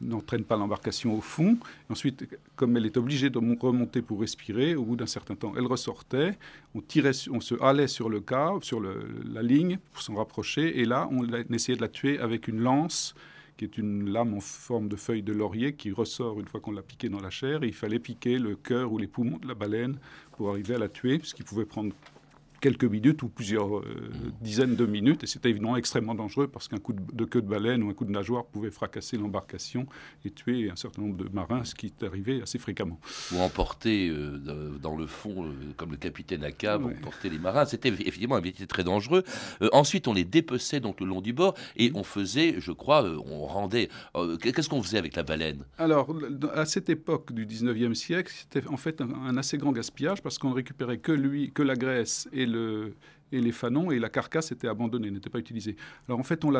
n'entraîne 0.00 0.44
pas 0.44 0.56
l'embarcation 0.56 1.16
au 1.16 1.20
fond. 1.20 1.58
Ensuite, 1.90 2.26
comme 2.56 2.76
elle 2.76 2.86
est 2.86 2.96
obligée 2.96 3.30
de 3.30 3.38
remonter 3.38 4.02
pour 4.02 4.20
respirer, 4.20 4.74
au 4.74 4.84
bout 4.84 4.96
d'un 4.96 5.06
certain 5.06 5.34
temps, 5.34 5.52
elle 5.56 5.66
ressortait, 5.66 6.36
on, 6.74 6.80
tirait, 6.80 7.12
on 7.30 7.40
se 7.40 7.54
halait 7.62 7.88
sur 7.88 8.08
le 8.08 8.20
câble, 8.20 8.64
sur 8.64 8.80
la 8.80 9.42
ligne 9.42 9.78
pour 9.92 10.02
s'en 10.02 10.14
rapprocher, 10.14 10.80
et 10.80 10.84
là, 10.84 11.08
on, 11.10 11.26
essayait 11.52 11.76
de 11.76 11.82
la 11.82 11.88
tuer 11.88 12.18
avec 12.18 12.48
une 12.48 12.60
lance 12.60 13.14
qui 13.56 13.64
est 13.64 13.78
une 13.78 14.10
lame 14.10 14.34
en 14.34 14.40
forme 14.40 14.88
de 14.88 14.96
feuille 14.96 15.22
de 15.22 15.32
laurier 15.32 15.74
qui 15.74 15.92
ressort 15.92 16.40
une 16.40 16.48
fois 16.48 16.58
qu'on 16.58 16.72
l'a 16.72 16.82
piqué 16.82 17.08
dans 17.08 17.20
la 17.20 17.30
chair. 17.30 17.62
Et 17.62 17.68
il 17.68 17.72
fallait 17.72 18.00
piquer 18.00 18.38
le 18.38 18.56
cœur 18.56 18.92
ou 18.92 18.98
les 18.98 19.06
poumons 19.06 19.38
de 19.38 19.46
la 19.46 19.54
baleine 19.54 19.96
pour 20.32 20.50
arriver 20.50 20.74
à 20.74 20.78
la 20.78 20.88
tuer, 20.88 21.20
qui 21.20 21.44
pouvait 21.44 21.64
prendre 21.64 21.94
quelques 22.64 22.84
minutes 22.84 23.22
ou 23.22 23.28
plusieurs 23.28 23.76
euh, 23.76 23.84
dizaines 24.40 24.74
de 24.74 24.86
minutes. 24.86 25.22
Et 25.22 25.26
c'était 25.26 25.50
évidemment 25.50 25.76
extrêmement 25.76 26.14
dangereux 26.14 26.48
parce 26.48 26.66
qu'un 26.66 26.78
coup 26.78 26.94
de, 26.94 27.02
de, 27.12 27.24
queue 27.26 27.42
de 27.42 27.46
baleine 27.46 27.82
ou 27.82 27.90
un 27.90 27.92
coup 27.92 28.06
de 28.06 28.10
nageoire 28.10 28.46
pouvait 28.46 28.70
fracasser 28.70 29.18
l'embarcation 29.18 29.86
et 30.24 30.30
tuer 30.30 30.70
un 30.70 30.76
certain 30.76 31.02
nombre 31.02 31.22
de 31.22 31.28
marins, 31.28 31.62
ce 31.64 31.74
qui 31.74 31.86
est 31.86 32.02
arrivé 32.02 32.40
assez 32.40 32.58
fréquemment. 32.58 32.98
Ou 33.34 33.40
emporter 33.40 34.08
euh, 34.08 34.78
dans 34.80 34.96
le 34.96 35.06
fond, 35.06 35.44
euh, 35.44 35.50
comme 35.76 35.90
le 35.90 35.98
capitaine 35.98 36.42
à 36.42 36.52
cave, 36.52 36.86
ouais. 36.86 36.96
emporter 36.96 37.28
les 37.28 37.38
marins. 37.38 37.66
C'était 37.66 37.90
effectivement 37.90 38.36
un 38.36 38.40
métier 38.40 38.66
très 38.66 38.82
dangereux. 38.82 39.24
Ensuite, 39.72 40.08
on 40.08 40.14
les 40.14 40.24
dépeçait 40.24 40.80
donc 40.80 41.00
le 41.00 41.06
long 41.06 41.20
du 41.20 41.34
bord 41.34 41.54
et 41.76 41.92
on 41.94 42.02
faisait, 42.02 42.54
je 42.60 42.72
crois, 42.72 43.04
on 43.04 43.44
rendait. 43.44 43.90
Qu'est-ce 44.40 44.70
qu'on 44.70 44.82
faisait 44.82 44.96
avec 44.96 45.16
la 45.16 45.22
baleine? 45.22 45.64
Alors, 45.76 46.16
à 46.54 46.64
cette 46.64 46.88
époque 46.88 47.34
du 47.34 47.44
19e 47.44 47.92
siècle, 47.92 48.32
c'était 48.34 48.66
en 48.68 48.78
fait 48.78 49.02
un, 49.02 49.10
un 49.12 49.36
assez 49.36 49.58
grand 49.58 49.72
gaspillage 49.72 50.22
parce 50.22 50.38
qu'on 50.38 50.52
récupérait 50.52 50.96
que 50.96 51.12
lui, 51.12 51.52
que 51.52 51.62
la 51.62 51.76
graisse 51.76 52.26
et 52.32 52.46
le, 52.46 52.53
et 53.32 53.40
les 53.40 53.52
fanons 53.52 53.90
et 53.90 53.98
la 53.98 54.08
carcasse 54.08 54.52
était 54.52 54.68
abandonnée, 54.68 55.10
n'était 55.10 55.30
pas 55.30 55.38
utilisée. 55.38 55.76
Alors 56.08 56.20
en 56.20 56.22
fait, 56.22 56.44
on, 56.44 56.52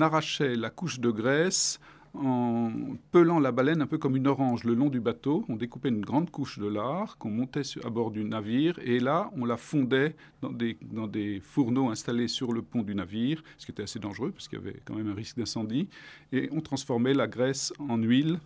arrachait 0.00 0.54
la 0.56 0.70
couche 0.70 1.00
de 1.00 1.10
graisse 1.10 1.80
en 2.14 2.70
pelant 3.10 3.40
la 3.40 3.52
baleine 3.52 3.80
un 3.80 3.86
peu 3.86 3.96
comme 3.96 4.16
une 4.16 4.26
orange 4.26 4.64
le 4.64 4.74
long 4.74 4.90
du 4.90 5.00
bateau. 5.00 5.46
On 5.48 5.56
découpait 5.56 5.88
une 5.88 6.04
grande 6.04 6.30
couche 6.30 6.58
de 6.58 6.66
lard 6.66 7.16
qu'on 7.16 7.30
montait 7.30 7.62
à 7.82 7.88
bord 7.88 8.10
du 8.10 8.22
navire 8.24 8.78
et 8.82 9.00
là, 9.00 9.30
on 9.34 9.46
la 9.46 9.56
fondait 9.56 10.14
dans 10.42 11.06
des 11.06 11.40
fourneaux 11.42 11.88
installés 11.88 12.28
sur 12.28 12.52
le 12.52 12.60
pont 12.60 12.82
du 12.82 12.94
navire, 12.94 13.42
ce 13.56 13.64
qui 13.64 13.72
était 13.72 13.84
assez 13.84 13.98
dangereux 13.98 14.32
parce 14.32 14.48
qu'il 14.48 14.58
y 14.58 14.62
avait 14.62 14.80
quand 14.84 14.94
même 14.94 15.08
un 15.08 15.14
risque 15.14 15.38
d'incendie. 15.38 15.88
Et 16.32 16.50
on 16.52 16.60
transformait 16.60 17.14
la 17.14 17.26
graisse 17.26 17.72
en 17.78 17.96
huile 17.96 18.38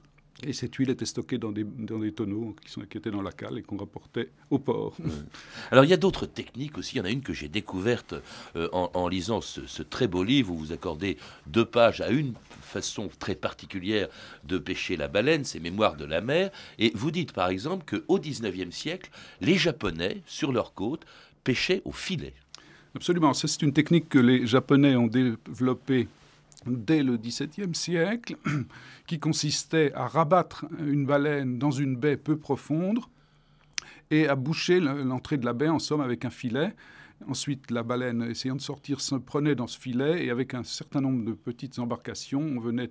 Et 0.44 0.52
cette 0.52 0.74
huile 0.74 0.90
était 0.90 1.06
stockée 1.06 1.38
dans 1.38 1.50
des, 1.50 1.64
dans 1.64 1.98
des 1.98 2.12
tonneaux 2.12 2.54
qui, 2.62 2.70
sont, 2.70 2.82
qui 2.82 2.98
étaient 2.98 3.10
dans 3.10 3.22
la 3.22 3.32
cale 3.32 3.56
et 3.56 3.62
qu'on 3.62 3.78
rapportait 3.78 4.28
au 4.50 4.58
port. 4.58 4.94
Alors 5.70 5.84
il 5.84 5.90
y 5.90 5.94
a 5.94 5.96
d'autres 5.96 6.26
techniques 6.26 6.76
aussi. 6.76 6.96
Il 6.96 6.98
y 6.98 7.00
en 7.00 7.06
a 7.06 7.10
une 7.10 7.22
que 7.22 7.32
j'ai 7.32 7.48
découverte 7.48 8.14
euh, 8.54 8.68
en, 8.72 8.90
en, 8.92 9.08
lisant 9.08 9.40
ce, 9.40 9.66
ce, 9.66 9.82
très 9.82 10.08
beau 10.08 10.22
livre 10.22 10.52
où 10.52 10.56
vous 10.56 10.72
accordez 10.72 11.16
deux 11.46 11.64
pages 11.64 12.02
à 12.02 12.10
une 12.10 12.34
façon 12.60 13.08
très 13.18 13.34
particulière 13.34 14.08
de 14.44 14.58
pêcher 14.58 14.96
la 14.96 15.08
baleine, 15.08 15.44
c'est 15.44 15.60
Mémoires 15.60 15.96
de 15.96 16.04
la 16.04 16.20
mer. 16.20 16.50
Et 16.78 16.92
vous 16.94 17.10
dites 17.10 17.32
par 17.32 17.48
exemple 17.48 17.84
qu'au 17.86 18.18
XIXe 18.18 18.74
siècle, 18.74 19.10
les 19.40 19.56
Japonais, 19.56 20.20
sur 20.26 20.52
leur 20.52 20.74
côte, 20.74 21.06
pêchaient 21.44 21.80
au 21.86 21.92
filet. 21.92 22.34
Absolument. 22.94 23.32
C'est 23.34 23.62
une 23.62 23.72
technique 23.72 24.08
que 24.08 24.18
les 24.18 24.46
Japonais 24.46 24.96
ont 24.96 25.06
développée 25.06 26.08
dès 26.66 27.02
le 27.02 27.16
XVIIe 27.16 27.74
siècle, 27.74 28.36
qui 29.06 29.18
consistait 29.18 29.92
à 29.94 30.06
rabattre 30.06 30.66
une 30.78 31.06
baleine 31.06 31.58
dans 31.58 31.70
une 31.70 31.96
baie 31.96 32.16
peu 32.16 32.36
profonde 32.36 33.00
et 34.10 34.28
à 34.28 34.36
boucher 34.36 34.80
l'entrée 34.80 35.36
de 35.36 35.44
la 35.44 35.52
baie, 35.52 35.68
en 35.68 35.78
somme, 35.78 36.00
avec 36.00 36.24
un 36.24 36.30
filet. 36.30 36.74
Ensuite, 37.28 37.70
la 37.70 37.82
baleine, 37.82 38.22
essayant 38.22 38.56
de 38.56 38.60
sortir, 38.60 39.00
se 39.00 39.14
prenait 39.14 39.54
dans 39.54 39.66
ce 39.66 39.78
filet 39.78 40.24
et 40.24 40.30
avec 40.30 40.54
un 40.54 40.62
certain 40.62 41.00
nombre 41.00 41.24
de 41.24 41.32
petites 41.32 41.78
embarcations, 41.78 42.40
on 42.40 42.60
venait 42.60 42.90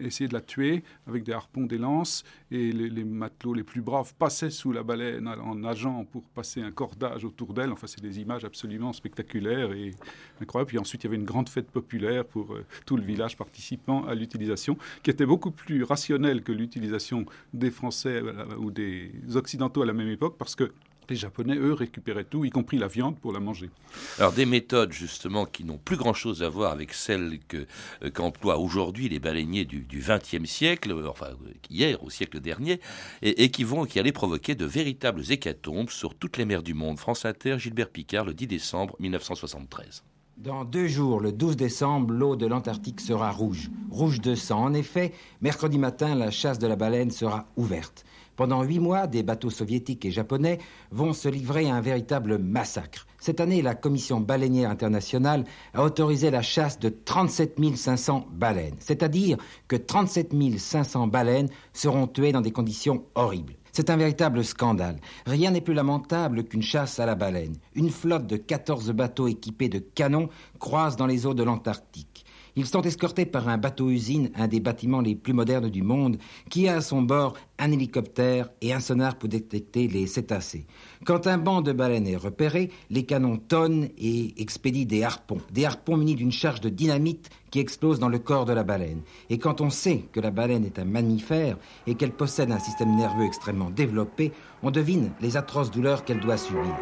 essayer 0.00 0.28
de 0.28 0.34
la 0.34 0.40
tuer 0.40 0.82
avec 1.06 1.24
des 1.24 1.32
harpons, 1.32 1.66
des 1.66 1.78
lances, 1.78 2.24
et 2.50 2.72
les, 2.72 3.04
matelots 3.04 3.54
les 3.54 3.62
plus 3.62 3.80
braves 3.80 4.14
passaient 4.18 4.50
sous 4.50 4.72
la 4.72 4.82
baleine 4.82 5.26
en 5.28 5.54
nageant 5.54 6.04
pour 6.04 6.22
passer 6.22 6.62
un 6.62 6.70
cordage 6.70 7.24
autour 7.24 7.54
d'elle. 7.54 7.72
Enfin, 7.72 7.86
c'est 7.86 8.00
des 8.00 8.20
images 8.20 8.44
absolument 8.44 8.92
spectaculaires 8.92 9.72
et 9.72 9.92
incroyables. 10.40 10.68
Puis 10.68 10.78
ensuite, 10.78 11.04
il 11.04 11.06
y 11.06 11.08
avait 11.08 11.16
une 11.16 11.24
grande 11.24 11.48
fête 11.48 11.70
populaire 11.70 12.24
pour 12.24 12.54
euh, 12.54 12.64
tout 12.86 12.96
le 12.96 13.02
village 13.02 13.36
participant 13.36 14.04
à 14.06 14.14
l'utilisation, 14.14 14.76
qui 15.02 15.10
était 15.10 15.26
beaucoup 15.26 15.50
plus 15.50 15.84
rationnelle 15.84 16.42
que 16.42 16.52
l'utilisation 16.52 17.26
des 17.52 17.70
Français 17.70 18.20
euh, 18.22 18.56
ou 18.56 18.70
des 18.70 19.12
Occidentaux 19.34 19.82
à 19.82 19.86
la 19.86 19.92
même 19.92 20.08
époque, 20.08 20.36
parce 20.38 20.54
que 20.54 20.72
les 21.10 21.16
Japonais, 21.16 21.56
eux, 21.56 21.72
récupéraient 21.72 22.24
tout, 22.24 22.44
y 22.44 22.50
compris 22.50 22.78
la 22.78 22.88
viande, 22.88 23.18
pour 23.18 23.32
la 23.32 23.40
manger. 23.40 23.70
Alors 24.18 24.32
des 24.32 24.46
méthodes, 24.46 24.92
justement, 24.92 25.46
qui 25.46 25.64
n'ont 25.64 25.78
plus 25.78 25.96
grand-chose 25.96 26.42
à 26.42 26.48
voir 26.48 26.72
avec 26.72 26.92
celles 26.92 27.38
euh, 27.54 28.10
qu'emploient 28.10 28.58
aujourd'hui 28.58 29.08
les 29.08 29.18
baleiniers 29.18 29.64
du 29.64 29.86
XXe 29.92 30.48
siècle, 30.48 30.92
euh, 30.92 31.08
enfin 31.08 31.30
hier, 31.70 32.02
au 32.02 32.10
siècle 32.10 32.40
dernier, 32.40 32.80
et, 33.22 33.44
et, 33.44 33.50
qui, 33.50 33.64
vont, 33.64 33.84
qui 33.84 33.98
allaient 33.98 34.12
provoquer 34.12 34.54
de 34.54 34.64
véritables 34.64 35.22
hécatombes 35.30 35.90
sur 35.90 36.14
toutes 36.14 36.36
les 36.36 36.44
mers 36.44 36.62
du 36.62 36.74
monde. 36.74 36.98
France 36.98 37.24
Inter, 37.24 37.58
Gilbert 37.58 37.90
Picard, 37.90 38.24
le 38.24 38.34
10 38.34 38.46
décembre 38.46 38.96
1973. 39.00 40.04
Dans 40.36 40.64
deux 40.64 40.88
jours, 40.88 41.20
le 41.20 41.30
12 41.30 41.56
décembre, 41.56 42.12
l'eau 42.12 42.34
de 42.34 42.46
l'Antarctique 42.46 43.00
sera 43.00 43.30
rouge, 43.30 43.70
rouge 43.88 44.20
de 44.20 44.34
sang. 44.34 44.64
En 44.64 44.74
effet, 44.74 45.12
mercredi 45.40 45.78
matin, 45.78 46.16
la 46.16 46.32
chasse 46.32 46.58
de 46.58 46.66
la 46.66 46.74
baleine 46.74 47.12
sera 47.12 47.46
ouverte. 47.56 48.04
Pendant 48.34 48.64
huit 48.64 48.80
mois, 48.80 49.06
des 49.06 49.22
bateaux 49.22 49.50
soviétiques 49.50 50.04
et 50.04 50.10
japonais 50.10 50.58
vont 50.90 51.12
se 51.12 51.28
livrer 51.28 51.70
à 51.70 51.76
un 51.76 51.80
véritable 51.80 52.38
massacre. 52.38 53.06
Cette 53.20 53.38
année, 53.38 53.62
la 53.62 53.76
Commission 53.76 54.20
baleinière 54.20 54.70
internationale 54.70 55.44
a 55.72 55.84
autorisé 55.84 56.32
la 56.32 56.42
chasse 56.42 56.80
de 56.80 56.88
37 56.88 57.76
500 57.76 58.26
baleines, 58.32 58.76
c'est-à-dire 58.80 59.36
que 59.68 59.76
37 59.76 60.58
500 60.58 61.06
baleines 61.06 61.48
seront 61.72 62.08
tuées 62.08 62.32
dans 62.32 62.40
des 62.40 62.50
conditions 62.50 63.04
horribles. 63.14 63.54
C'est 63.76 63.90
un 63.90 63.96
véritable 63.96 64.44
scandale. 64.44 65.00
Rien 65.26 65.50
n'est 65.50 65.60
plus 65.60 65.74
lamentable 65.74 66.44
qu'une 66.44 66.62
chasse 66.62 67.00
à 67.00 67.06
la 67.06 67.16
baleine. 67.16 67.56
Une 67.74 67.90
flotte 67.90 68.28
de 68.28 68.36
14 68.36 68.92
bateaux 68.92 69.26
équipés 69.26 69.68
de 69.68 69.80
canons 69.80 70.28
croise 70.60 70.94
dans 70.94 71.08
les 71.08 71.26
eaux 71.26 71.34
de 71.34 71.42
l'Antarctique. 71.42 72.23
Ils 72.56 72.66
sont 72.66 72.82
escortés 72.82 73.26
par 73.26 73.48
un 73.48 73.58
bateau-usine, 73.58 74.30
un 74.36 74.46
des 74.46 74.60
bâtiments 74.60 75.00
les 75.00 75.16
plus 75.16 75.32
modernes 75.32 75.70
du 75.70 75.82
monde, 75.82 76.18
qui 76.50 76.68
a 76.68 76.76
à 76.76 76.80
son 76.80 77.02
bord 77.02 77.34
un 77.58 77.72
hélicoptère 77.72 78.48
et 78.60 78.72
un 78.72 78.78
sonar 78.78 79.16
pour 79.16 79.28
détecter 79.28 79.88
les 79.88 80.06
cétacés. 80.06 80.64
Quand 81.04 81.26
un 81.26 81.36
banc 81.36 81.62
de 81.62 81.72
baleines 81.72 82.06
est 82.06 82.16
repéré, 82.16 82.70
les 82.90 83.04
canons 83.04 83.38
tonnent 83.38 83.88
et 83.98 84.40
expédient 84.40 84.84
des 84.84 85.02
harpons, 85.02 85.40
des 85.52 85.64
harpons 85.64 85.96
munis 85.96 86.14
d'une 86.14 86.30
charge 86.30 86.60
de 86.60 86.68
dynamite 86.68 87.28
qui 87.50 87.58
explose 87.58 87.98
dans 87.98 88.08
le 88.08 88.20
corps 88.20 88.44
de 88.44 88.52
la 88.52 88.62
baleine. 88.62 89.02
Et 89.30 89.38
quand 89.38 89.60
on 89.60 89.70
sait 89.70 90.04
que 90.12 90.20
la 90.20 90.30
baleine 90.30 90.64
est 90.64 90.78
un 90.78 90.84
mammifère 90.84 91.58
et 91.88 91.96
qu'elle 91.96 92.12
possède 92.12 92.52
un 92.52 92.60
système 92.60 92.94
nerveux 92.94 93.24
extrêmement 93.24 93.70
développé, 93.70 94.30
on 94.62 94.70
devine 94.70 95.10
les 95.20 95.36
atroces 95.36 95.72
douleurs 95.72 96.04
qu'elle 96.04 96.20
doit 96.20 96.36
subir. 96.36 96.74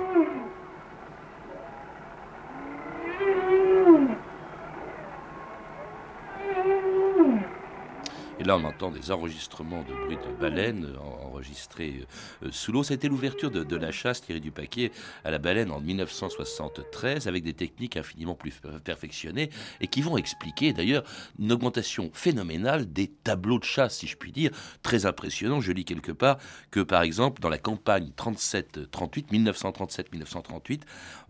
Et 8.43 8.45
là, 8.45 8.57
on 8.57 8.65
entend 8.65 8.91
des 8.91 9.13
enregistrements 9.13 9.85
de 9.85 9.95
bruit 9.95 10.17
de 10.17 10.41
baleines 10.41 10.97
enregistrés 11.23 12.05
euh, 12.43 12.49
sous 12.51 12.73
l'eau. 12.73 12.83
C'était 12.83 13.07
l'ouverture 13.07 13.53
de, 13.53 13.77
la 13.77 13.93
chasse 13.93 14.21
Thierry 14.21 14.41
Dupaquier 14.41 14.91
à 15.23 15.31
la 15.31 15.39
baleine 15.39 15.71
en 15.71 15.81
1973 15.81 17.29
avec 17.29 17.45
des 17.45 17.53
techniques 17.53 17.97
infiniment 17.97 18.35
plus 18.35 18.61
perfectionnées 18.83 19.49
et 19.81 19.87
qui 19.87 20.03
vont 20.03 20.17
expliquer 20.17 20.73
d'ailleurs 20.73 21.05
une 21.39 21.53
augmentation 21.53 22.11
phénoménale 22.13 22.93
des 22.93 23.07
tableaux 23.07 23.61
de 23.61 23.65
chasse, 23.65 23.99
si 23.99 24.09
je 24.09 24.17
puis 24.17 24.33
dire, 24.33 24.51
très 24.83 25.07
impressionnant. 25.07 25.61
Je 25.61 25.71
lis 25.71 25.85
quelque 25.85 26.11
part 26.11 26.39
que 26.73 26.81
par 26.81 27.03
exemple 27.03 27.41
dans 27.41 27.49
la 27.49 27.59
campagne 27.59 28.11
37-38, 28.17 29.29
1937-1938, 29.31 30.81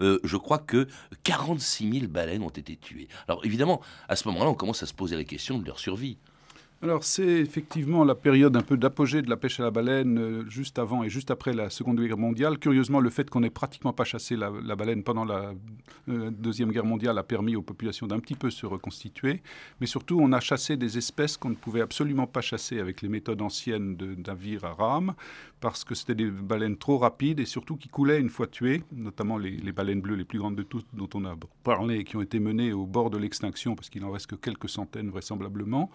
euh, 0.00 0.18
je 0.24 0.36
crois 0.38 0.60
que 0.60 0.86
46 1.24 1.92
000 1.92 2.06
baleines 2.06 2.42
ont 2.42 2.48
été 2.48 2.74
tuées. 2.74 3.08
Alors 3.28 3.44
évidemment, 3.44 3.82
à 4.08 4.16
ce 4.16 4.26
moment-là, 4.28 4.48
on 4.48 4.54
commence 4.54 4.82
à 4.82 4.86
se 4.86 4.94
poser 4.94 5.16
la 5.16 5.24
question 5.24 5.58
de 5.58 5.66
leur 5.66 5.78
survie. 5.78 6.16
Alors 6.84 7.04
c'est 7.04 7.22
effectivement 7.22 8.02
la 8.02 8.16
période 8.16 8.56
un 8.56 8.62
peu 8.62 8.76
d'apogée 8.76 9.22
de 9.22 9.30
la 9.30 9.36
pêche 9.36 9.60
à 9.60 9.62
la 9.62 9.70
baleine, 9.70 10.18
euh, 10.18 10.50
juste 10.50 10.80
avant 10.80 11.04
et 11.04 11.08
juste 11.08 11.30
après 11.30 11.52
la 11.52 11.70
Seconde 11.70 12.00
Guerre 12.00 12.18
mondiale. 12.18 12.58
Curieusement, 12.58 12.98
le 12.98 13.08
fait 13.08 13.30
qu'on 13.30 13.38
n'ait 13.38 13.50
pratiquement 13.50 13.92
pas 13.92 14.02
chassé 14.02 14.34
la, 14.34 14.50
baleine 14.50 15.04
pendant 15.04 15.24
la 15.24 15.52
euh, 16.08 16.32
Deuxième 16.32 16.72
Guerre 16.72 16.84
mondiale 16.84 17.18
a 17.18 17.22
permis 17.22 17.54
aux 17.54 17.62
populations 17.62 18.08
d'un 18.08 18.18
petit 18.18 18.34
peu 18.34 18.50
se 18.50 18.66
reconstituer. 18.66 19.42
Mais 19.80 19.86
surtout, 19.86 20.18
on 20.20 20.32
a 20.32 20.40
chassé 20.40 20.76
des 20.76 20.98
espèces 20.98 21.36
qu'on 21.36 21.50
ne 21.50 21.54
pouvait 21.54 21.82
absolument 21.82 22.26
pas 22.26 22.40
chasser 22.40 22.80
avec 22.80 23.00
les 23.00 23.08
méthodes 23.08 23.42
anciennes 23.42 23.94
de 23.94 24.16
navires 24.16 24.64
à 24.64 24.72
rame, 24.72 25.14
parce 25.60 25.84
que 25.84 25.94
c'était 25.94 26.16
des 26.16 26.28
baleines 26.28 26.76
trop 26.76 26.98
rapides 26.98 27.38
et 27.38 27.46
surtout 27.46 27.76
qui 27.76 27.88
coulaient 27.88 28.18
une 28.18 28.28
fois 28.28 28.48
tuées, 28.48 28.82
notamment 28.90 29.38
les, 29.38 29.70
baleines 29.70 30.00
bleues 30.00 30.16
les 30.16 30.24
plus 30.24 30.40
grandes 30.40 30.56
de 30.56 30.64
toutes 30.64 30.86
dont 30.92 31.08
on 31.14 31.24
a 31.26 31.36
parlé 31.62 31.98
et 31.98 32.04
qui 32.04 32.16
ont 32.16 32.22
été 32.22 32.40
menées 32.40 32.72
au 32.72 32.86
bord 32.86 33.10
de 33.10 33.18
l'extinction, 33.18 33.76
parce 33.76 33.88
qu'il 33.88 34.04
en 34.04 34.10
reste 34.10 34.26
que 34.26 34.34
quelques 34.34 34.68
centaines 34.68 35.10
vraisemblablement. 35.10 35.88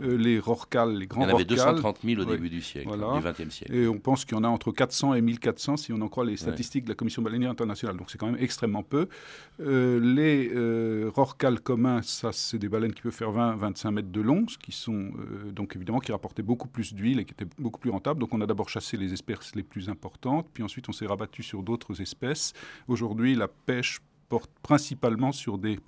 Euh, 0.00 0.16
les 0.30 0.38
rorquals, 0.38 0.96
les 0.96 1.06
grands 1.06 1.20
Il 1.22 1.24
y 1.24 1.26
en 1.26 1.34
avait 1.34 1.42
rorquals. 1.44 1.74
230 1.74 1.98
000 2.04 2.20
au 2.20 2.24
Oui. 2.24 2.30
début 2.32 2.50
du 2.50 2.62
siècle, 2.62 2.88
Voilà. 2.88 3.18
du 3.20 3.42
XXe 3.44 3.54
siècle. 3.54 3.74
Et 3.74 3.86
on 3.88 3.98
pense 3.98 4.24
qu'il 4.24 4.36
y 4.36 4.40
en 4.40 4.44
a 4.44 4.48
entre 4.48 4.72
400 4.72 5.14
et 5.14 5.20
1400 5.20 5.76
si 5.76 5.92
on 5.92 6.00
en 6.00 6.08
croit 6.08 6.24
les 6.24 6.36
statistiques 6.36 6.84
de 6.84 6.90
la 6.90 6.94
Commission 6.94 7.22
baleinière 7.22 7.50
internationale. 7.50 7.96
Donc 7.96 8.10
c'est 8.10 8.18
quand 8.18 8.26
même 8.26 8.40
extrêmement 8.40 8.82
peu. 8.82 9.08
Euh, 9.60 9.98
les 10.00 10.50
euh, 10.54 11.10
rorquals 11.14 11.60
communs, 11.60 12.02
ça 12.02 12.30
c'est 12.32 12.58
des 12.58 12.68
baleines 12.68 12.92
qui 12.94 13.02
peuvent 13.02 13.12
faire 13.12 13.30
20-25 13.32 13.90
mètres 13.92 14.10
de 14.10 14.20
long, 14.20 14.46
ce 14.48 14.58
qui 14.58 14.72
sont 14.72 15.10
euh, 15.18 15.50
donc 15.52 15.76
évidemment 15.76 15.98
qui 16.00 16.12
rapportaient 16.12 16.42
beaucoup 16.42 16.68
plus 16.68 16.94
d'huile 16.94 17.20
et 17.20 17.24
qui 17.24 17.32
étaient 17.32 17.46
beaucoup 17.58 17.80
plus 17.80 17.90
rentables. 17.90 18.20
Donc 18.20 18.32
on 18.34 18.40
a 18.40 18.46
d'abord 18.46 18.68
chassé 18.68 18.96
les 18.96 19.12
espèces 19.12 19.54
les 19.54 19.62
plus 19.62 19.88
importantes, 19.88 20.46
puis 20.52 20.62
ensuite 20.62 20.88
on 20.88 20.92
s'est 20.92 21.06
rabattu 21.06 21.42
sur 21.42 21.62
d'autres 21.62 22.00
espèces. 22.00 22.52
Aujourd'hui 22.88 23.34
la 23.34 23.48
pêche 23.48 24.00
porte 24.28 24.50
principalement 24.62 25.32
sur 25.32 25.58
des 25.58 25.78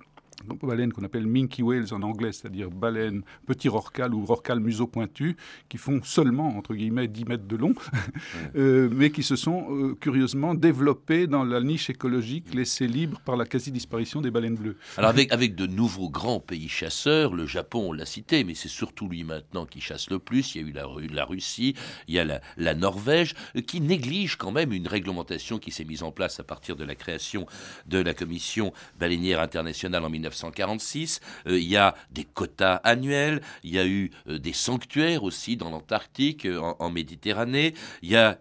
baleines 0.61 0.93
qu'on 0.93 1.03
appelle 1.03 1.27
minke 1.27 1.59
whales 1.59 1.93
en 1.93 2.01
anglais, 2.01 2.31
c'est-à-dire 2.31 2.69
baleines 2.69 3.23
petits 3.45 3.69
rorquals 3.69 4.13
ou 4.13 4.25
rorquals 4.25 4.59
museau 4.59 4.87
pointu, 4.87 5.35
qui 5.69 5.77
font 5.77 6.01
seulement, 6.03 6.57
entre 6.57 6.73
guillemets, 6.73 7.07
10 7.07 7.25
mètres 7.25 7.47
de 7.47 7.55
long, 7.55 7.73
euh, 8.55 8.89
mais 8.91 9.11
qui 9.11 9.23
se 9.23 9.35
sont 9.35 9.67
euh, 9.69 9.95
curieusement 9.99 10.53
développés 10.53 11.27
dans 11.27 11.43
la 11.43 11.61
niche 11.61 11.89
écologique 11.89 12.53
laissée 12.53 12.87
libre 12.87 13.19
par 13.25 13.35
la 13.35 13.45
quasi-disparition 13.45 14.21
des 14.21 14.31
baleines 14.31 14.55
bleues. 14.55 14.77
Alors 14.97 15.09
avec, 15.09 15.31
avec 15.33 15.55
de 15.55 15.67
nouveaux 15.67 16.09
grands 16.09 16.39
pays 16.39 16.69
chasseurs, 16.69 17.33
le 17.33 17.45
Japon, 17.45 17.89
on 17.89 17.93
l'a 17.93 18.05
cité, 18.05 18.43
mais 18.43 18.55
c'est 18.55 18.69
surtout 18.69 19.07
lui 19.07 19.23
maintenant 19.23 19.65
qui 19.65 19.81
chasse 19.81 20.09
le 20.09 20.19
plus. 20.19 20.55
Il 20.55 20.61
y 20.61 20.65
a 20.65 20.67
eu 20.67 20.71
la, 20.71 20.85
la 21.11 21.25
Russie, 21.25 21.75
il 22.07 22.15
y 22.15 22.19
a 22.19 22.25
la, 22.25 22.41
la 22.57 22.75
Norvège, 22.75 23.35
euh, 23.55 23.61
qui 23.61 23.81
néglige 23.81 24.35
quand 24.35 24.51
même 24.51 24.73
une 24.73 24.87
réglementation 24.87 25.59
qui 25.59 25.71
s'est 25.71 25.85
mise 25.85 26.03
en 26.03 26.11
place 26.11 26.39
à 26.39 26.43
partir 26.43 26.75
de 26.75 26.83
la 26.83 26.95
création 26.95 27.45
de 27.87 27.99
la 27.99 28.13
Commission 28.13 28.73
baleinière 28.99 29.39
internationale 29.39 30.03
en 30.03 30.09
1946. 30.29 31.19
Euh, 31.47 31.59
il 31.59 31.67
y 31.67 31.77
a 31.77 31.95
des 32.11 32.23
quotas 32.23 32.75
annuels, 32.83 33.41
il 33.63 33.71
y 33.71 33.79
a 33.79 33.85
eu 33.85 34.11
euh, 34.27 34.39
des 34.39 34.53
sanctuaires 34.53 35.23
aussi 35.23 35.57
dans 35.57 35.69
l'Antarctique, 35.69 36.45
euh, 36.45 36.59
en, 36.79 36.93
Méditerranée, 36.93 37.73
il 38.03 38.11
y 38.11 38.15
a 38.15 38.37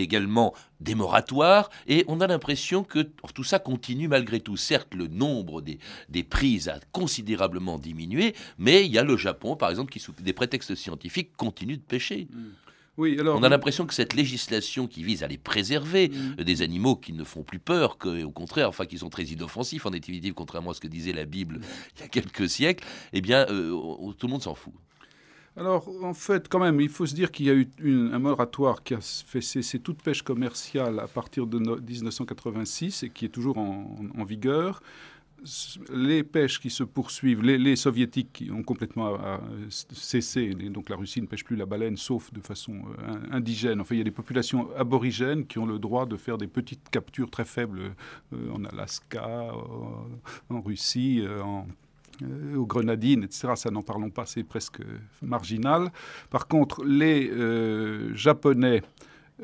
également 0.00 0.54
des 0.80 0.94
moratoires, 0.94 1.68
et 1.86 2.04
on 2.08 2.20
a 2.20 2.26
l'impression 2.26 2.84
que 2.84 3.00
tout 3.34 3.44
ça 3.44 3.58
continue 3.58 4.08
malgré 4.08 4.40
tout. 4.40 4.56
Certes, 4.56 4.94
le 4.94 5.08
nombre 5.08 5.60
des, 5.60 5.78
des 6.08 6.22
prises 6.24 6.68
a 6.70 6.78
considérablement 6.92 7.78
diminué, 7.78 8.34
mais 8.56 8.86
il 8.86 8.92
y 8.92 8.98
a 8.98 9.02
le 9.02 9.18
Japon, 9.18 9.56
par 9.56 9.68
exemple, 9.68 9.92
qui, 9.92 10.00
sous 10.00 10.12
des 10.12 10.32
prétextes 10.32 10.74
scientifiques, 10.74 11.36
continue 11.36 11.76
de 11.76 11.82
pêcher. 11.82 12.28
Oui, 12.96 13.18
alors, 13.18 13.36
On 13.38 13.42
a 13.42 13.48
l'impression 13.48 13.86
que 13.86 13.94
cette 13.94 14.14
législation 14.14 14.86
qui 14.86 15.02
vise 15.02 15.24
à 15.24 15.26
les 15.28 15.38
préserver 15.38 16.12
euh, 16.38 16.44
des 16.44 16.62
animaux 16.62 16.94
qui 16.94 17.12
ne 17.12 17.24
font 17.24 17.42
plus 17.42 17.58
peur, 17.58 17.98
que, 17.98 18.22
au 18.22 18.30
contraire, 18.30 18.68
enfin, 18.68 18.86
qui 18.86 18.98
sont 18.98 19.10
très 19.10 19.24
inoffensifs 19.24 19.84
en 19.84 19.90
définitive, 19.90 20.34
contrairement 20.34 20.70
à 20.70 20.74
ce 20.74 20.80
que 20.80 20.86
disait 20.86 21.12
la 21.12 21.24
Bible 21.24 21.60
il 21.96 22.00
y 22.02 22.04
a 22.04 22.08
quelques 22.08 22.48
siècles, 22.48 22.84
eh 23.12 23.20
bien, 23.20 23.46
euh, 23.50 23.72
on- 23.72 24.12
tout 24.12 24.26
le 24.28 24.32
monde 24.32 24.42
s'en 24.42 24.54
fout. 24.54 24.72
Alors, 25.56 25.88
en 26.02 26.14
fait, 26.14 26.48
quand 26.48 26.58
même, 26.58 26.80
il 26.80 26.88
faut 26.88 27.06
se 27.06 27.14
dire 27.14 27.30
qu'il 27.30 27.46
y 27.46 27.50
a 27.50 27.54
eu 27.54 27.68
un 28.12 28.18
moratoire 28.18 28.82
qui 28.82 28.94
a 28.94 29.00
fait 29.00 29.40
cesser 29.40 29.78
toute 29.78 30.02
pêche 30.02 30.22
commerciale 30.22 30.98
à 30.98 31.06
partir 31.06 31.46
de 31.46 31.58
1986 31.58 33.04
et 33.04 33.10
qui 33.10 33.24
est 33.24 33.28
toujours 33.28 33.56
en 33.58 34.24
vigueur 34.24 34.82
les 35.92 36.22
pêches 36.22 36.60
qui 36.60 36.70
se 36.70 36.84
poursuivent, 36.84 37.42
les, 37.42 37.76
soviétiques 37.76 38.32
qui 38.32 38.50
ont 38.50 38.62
complètement 38.62 39.18
euh, 39.20 39.38
cessé, 39.68 40.54
donc 40.54 40.88
la 40.88 40.96
Russie 40.96 41.20
ne 41.20 41.26
pêche 41.26 41.44
plus 41.44 41.56
la 41.56 41.66
baleine 41.66 41.96
sauf 41.96 42.32
de 42.32 42.40
façon 42.40 42.82
euh, 42.98 43.14
indigène. 43.30 43.80
Enfin, 43.80 43.94
il 43.94 43.98
y 43.98 44.00
a 44.00 44.04
des 44.04 44.10
populations 44.10 44.68
aborigènes 44.76 45.46
qui 45.46 45.58
ont 45.58 45.66
le 45.66 45.78
droit 45.78 46.06
de 46.06 46.16
faire 46.16 46.38
des 46.38 46.46
petites 46.46 46.88
captures 46.88 47.30
très 47.30 47.44
faibles 47.44 47.94
euh, 48.32 48.52
en 48.52 48.64
Alaska, 48.64 49.50
en 50.48 50.60
Russie, 50.60 51.22
aux 52.56 52.66
Grenadines, 52.66 53.24
etc. 53.24 53.52
Ça, 53.56 53.70
n'en 53.70 53.82
parlons 53.82 54.10
pas, 54.10 54.24
c'est 54.26 54.44
presque 54.44 54.80
marginal. 55.20 55.90
Par 56.30 56.46
contre, 56.46 56.84
les 56.84 57.30
Japonais 58.14 58.82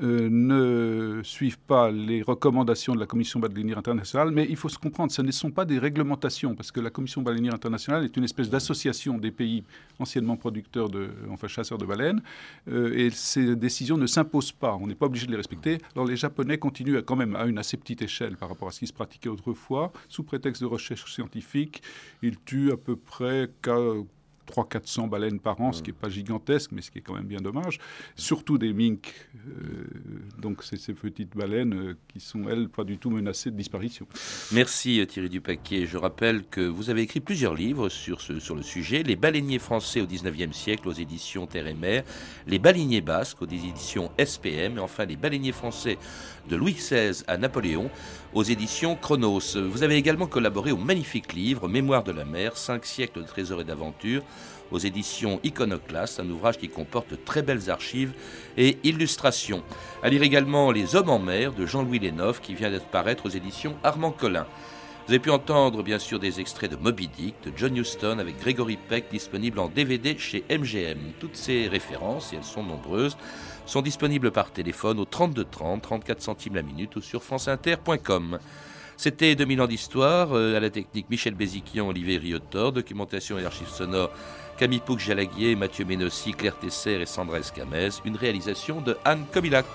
euh, 0.00 0.28
ne 0.30 1.20
suivent 1.24 1.58
pas 1.58 1.90
les 1.90 2.22
recommandations 2.22 2.94
de 2.94 3.00
la 3.00 3.06
Commission 3.06 3.40
baleinière 3.40 3.76
internationale, 3.76 4.30
mais 4.30 4.46
il 4.48 4.54
faut 4.54 4.68
se 4.68 4.78
comprendre, 4.78 5.10
ce 5.10 5.20
ne 5.20 5.32
sont 5.32 5.50
pas 5.50 5.64
des 5.64 5.80
réglementations, 5.80 6.54
parce 6.54 6.70
que 6.70 6.78
la 6.78 6.90
Commission 6.90 7.22
baleinière 7.22 7.54
internationale 7.54 8.04
est 8.04 8.16
une 8.16 8.22
espèce 8.22 8.48
d'association 8.48 9.18
des 9.18 9.32
pays 9.32 9.64
anciennement 9.98 10.36
producteurs, 10.36 10.90
de, 10.90 11.10
enfin 11.28 11.48
chasseurs 11.48 11.76
de 11.76 11.86
baleines, 11.86 12.22
euh, 12.68 12.94
et 12.94 13.10
ces 13.10 13.56
décisions 13.56 13.96
ne 13.96 14.06
s'imposent 14.06 14.52
pas, 14.52 14.76
on 14.80 14.86
n'est 14.86 14.94
pas 14.94 15.06
obligé 15.06 15.26
de 15.26 15.32
les 15.32 15.36
respecter. 15.36 15.78
Alors 15.96 16.06
les 16.06 16.16
Japonais 16.16 16.58
continuent 16.58 17.02
quand 17.02 17.16
même 17.16 17.34
à 17.34 17.46
une 17.46 17.58
assez 17.58 17.76
petite 17.76 18.02
échelle 18.02 18.36
par 18.36 18.48
rapport 18.48 18.68
à 18.68 18.70
ce 18.70 18.78
qui 18.78 18.86
se 18.86 18.92
pratiquait 18.92 19.28
autrefois, 19.28 19.92
sous 20.08 20.22
prétexte 20.22 20.62
de 20.62 20.66
recherche 20.66 21.12
scientifique, 21.12 21.82
ils 22.22 22.38
tuent 22.38 22.70
à 22.70 22.76
peu 22.76 22.94
près 22.94 23.50
300-400 24.50 25.08
baleines 25.08 25.40
par 25.40 25.60
an, 25.60 25.72
ce 25.72 25.82
qui 25.82 25.90
n'est 25.90 25.96
pas 25.96 26.08
gigantesque, 26.08 26.70
mais 26.72 26.82
ce 26.82 26.90
qui 26.90 26.98
est 26.98 27.02
quand 27.02 27.14
même 27.14 27.26
bien 27.26 27.40
dommage. 27.40 27.78
Surtout 28.16 28.58
des 28.58 28.72
minks, 28.72 29.28
euh, 29.48 29.84
donc 30.38 30.62
c'est 30.62 30.76
ces 30.76 30.92
petites 30.92 31.36
baleines 31.36 31.74
euh, 31.74 31.96
qui 32.08 32.20
sont, 32.20 32.48
elles, 32.48 32.68
pas 32.68 32.84
du 32.84 32.98
tout 32.98 33.10
menacées 33.10 33.50
de 33.50 33.56
disparition. 33.56 34.06
Merci 34.52 35.00
euh, 35.00 35.06
Thierry 35.06 35.28
Dupaquier. 35.28 35.86
Je 35.86 35.96
rappelle 35.96 36.44
que 36.44 36.60
vous 36.60 36.90
avez 36.90 37.02
écrit 37.02 37.20
plusieurs 37.20 37.54
livres 37.54 37.88
sur, 37.88 38.20
ce, 38.20 38.38
sur 38.38 38.54
le 38.54 38.62
sujet. 38.62 39.02
Les 39.02 39.16
baleiniers 39.16 39.58
français 39.58 40.00
au 40.00 40.06
19e 40.06 40.52
siècle 40.52 40.88
aux 40.88 40.92
éditions 40.92 41.46
Terre 41.46 41.66
et 41.66 41.74
Mer, 41.74 42.04
Les 42.46 42.58
baleiniers 42.58 43.00
basques 43.00 43.42
aux 43.42 43.46
éditions 43.46 44.10
SPM, 44.18 44.76
et 44.76 44.80
enfin 44.80 45.04
Les 45.04 45.16
baleiniers 45.16 45.52
français 45.52 45.98
de 46.48 46.56
Louis 46.56 46.74
XVI 46.74 47.22
à 47.26 47.36
Napoléon 47.36 47.90
aux 48.32 48.42
éditions 48.42 48.96
Chronos. 48.96 49.56
Vous 49.56 49.82
avez 49.82 49.96
également 49.96 50.26
collaboré 50.26 50.72
au 50.72 50.76
magnifique 50.76 51.32
livre 51.32 51.68
Mémoire 51.68 52.04
de 52.04 52.12
la 52.12 52.24
mer, 52.24 52.56
5 52.56 52.84
siècles 52.84 53.22
de 53.22 53.26
trésors 53.26 53.60
et 53.60 53.64
d'aventures 53.64 54.22
aux 54.70 54.78
éditions 54.78 55.40
Iconoclast, 55.42 56.20
un 56.20 56.30
ouvrage 56.30 56.58
qui 56.58 56.68
comporte 56.68 57.10
de 57.10 57.16
très 57.16 57.42
belles 57.42 57.70
archives 57.70 58.12
et 58.56 58.78
illustrations. 58.84 59.62
À 60.02 60.08
lire 60.08 60.22
également 60.22 60.70
Les 60.70 60.94
Hommes 60.94 61.10
en 61.10 61.18
mer 61.18 61.52
de 61.52 61.66
Jean-Louis 61.66 61.98
Lénoff 61.98 62.40
qui 62.40 62.54
vient 62.54 62.70
d'être 62.70 63.26
aux 63.26 63.30
éditions 63.30 63.76
Armand 63.82 64.12
Collin. 64.12 64.46
Vous 65.06 65.14
avez 65.14 65.18
pu 65.18 65.30
entendre 65.30 65.82
bien 65.82 65.98
sûr 65.98 66.20
des 66.20 66.38
extraits 66.38 66.70
de 66.70 66.76
Moby 66.76 67.08
Dick 67.08 67.34
de 67.44 67.52
John 67.56 67.76
Huston 67.76 68.18
avec 68.20 68.38
Gregory 68.38 68.78
Peck 68.88 69.06
disponible 69.10 69.58
en 69.58 69.68
DVD 69.68 70.16
chez 70.16 70.44
MGM. 70.48 70.98
Toutes 71.18 71.34
ces 71.34 71.66
références, 71.66 72.32
et 72.32 72.36
elles 72.36 72.44
sont 72.44 72.62
nombreuses, 72.62 73.16
sont 73.70 73.82
disponibles 73.82 74.32
par 74.32 74.50
téléphone 74.50 74.98
au 74.98 75.04
32 75.04 75.44
30, 75.44 75.82
34 75.82 76.20
centimes 76.20 76.56
la 76.56 76.62
minute 76.62 76.96
ou 76.96 77.00
sur 77.00 77.22
franceinter.com. 77.22 78.40
C'était 78.96 79.36
2000 79.36 79.62
ans 79.62 79.66
d'histoire, 79.68 80.36
euh, 80.36 80.56
à 80.56 80.60
la 80.60 80.70
technique 80.70 81.08
Michel 81.08 81.34
Béziquian, 81.34 81.86
Olivier 81.86 82.18
Riotor, 82.18 82.72
documentation 82.72 83.38
et 83.38 83.44
archives 83.44 83.68
sonores 83.68 84.10
Camille 84.58 84.80
Pouc-Jalaguier, 84.80 85.54
Mathieu 85.54 85.84
Ménossi, 85.84 86.32
Claire 86.32 86.58
Tesser 86.58 87.00
et 87.00 87.06
Sandra 87.06 87.38
Escamez, 87.38 87.90
une 88.04 88.16
réalisation 88.16 88.80
de 88.80 88.96
Anne 89.04 89.24
Comilac. 89.32 89.66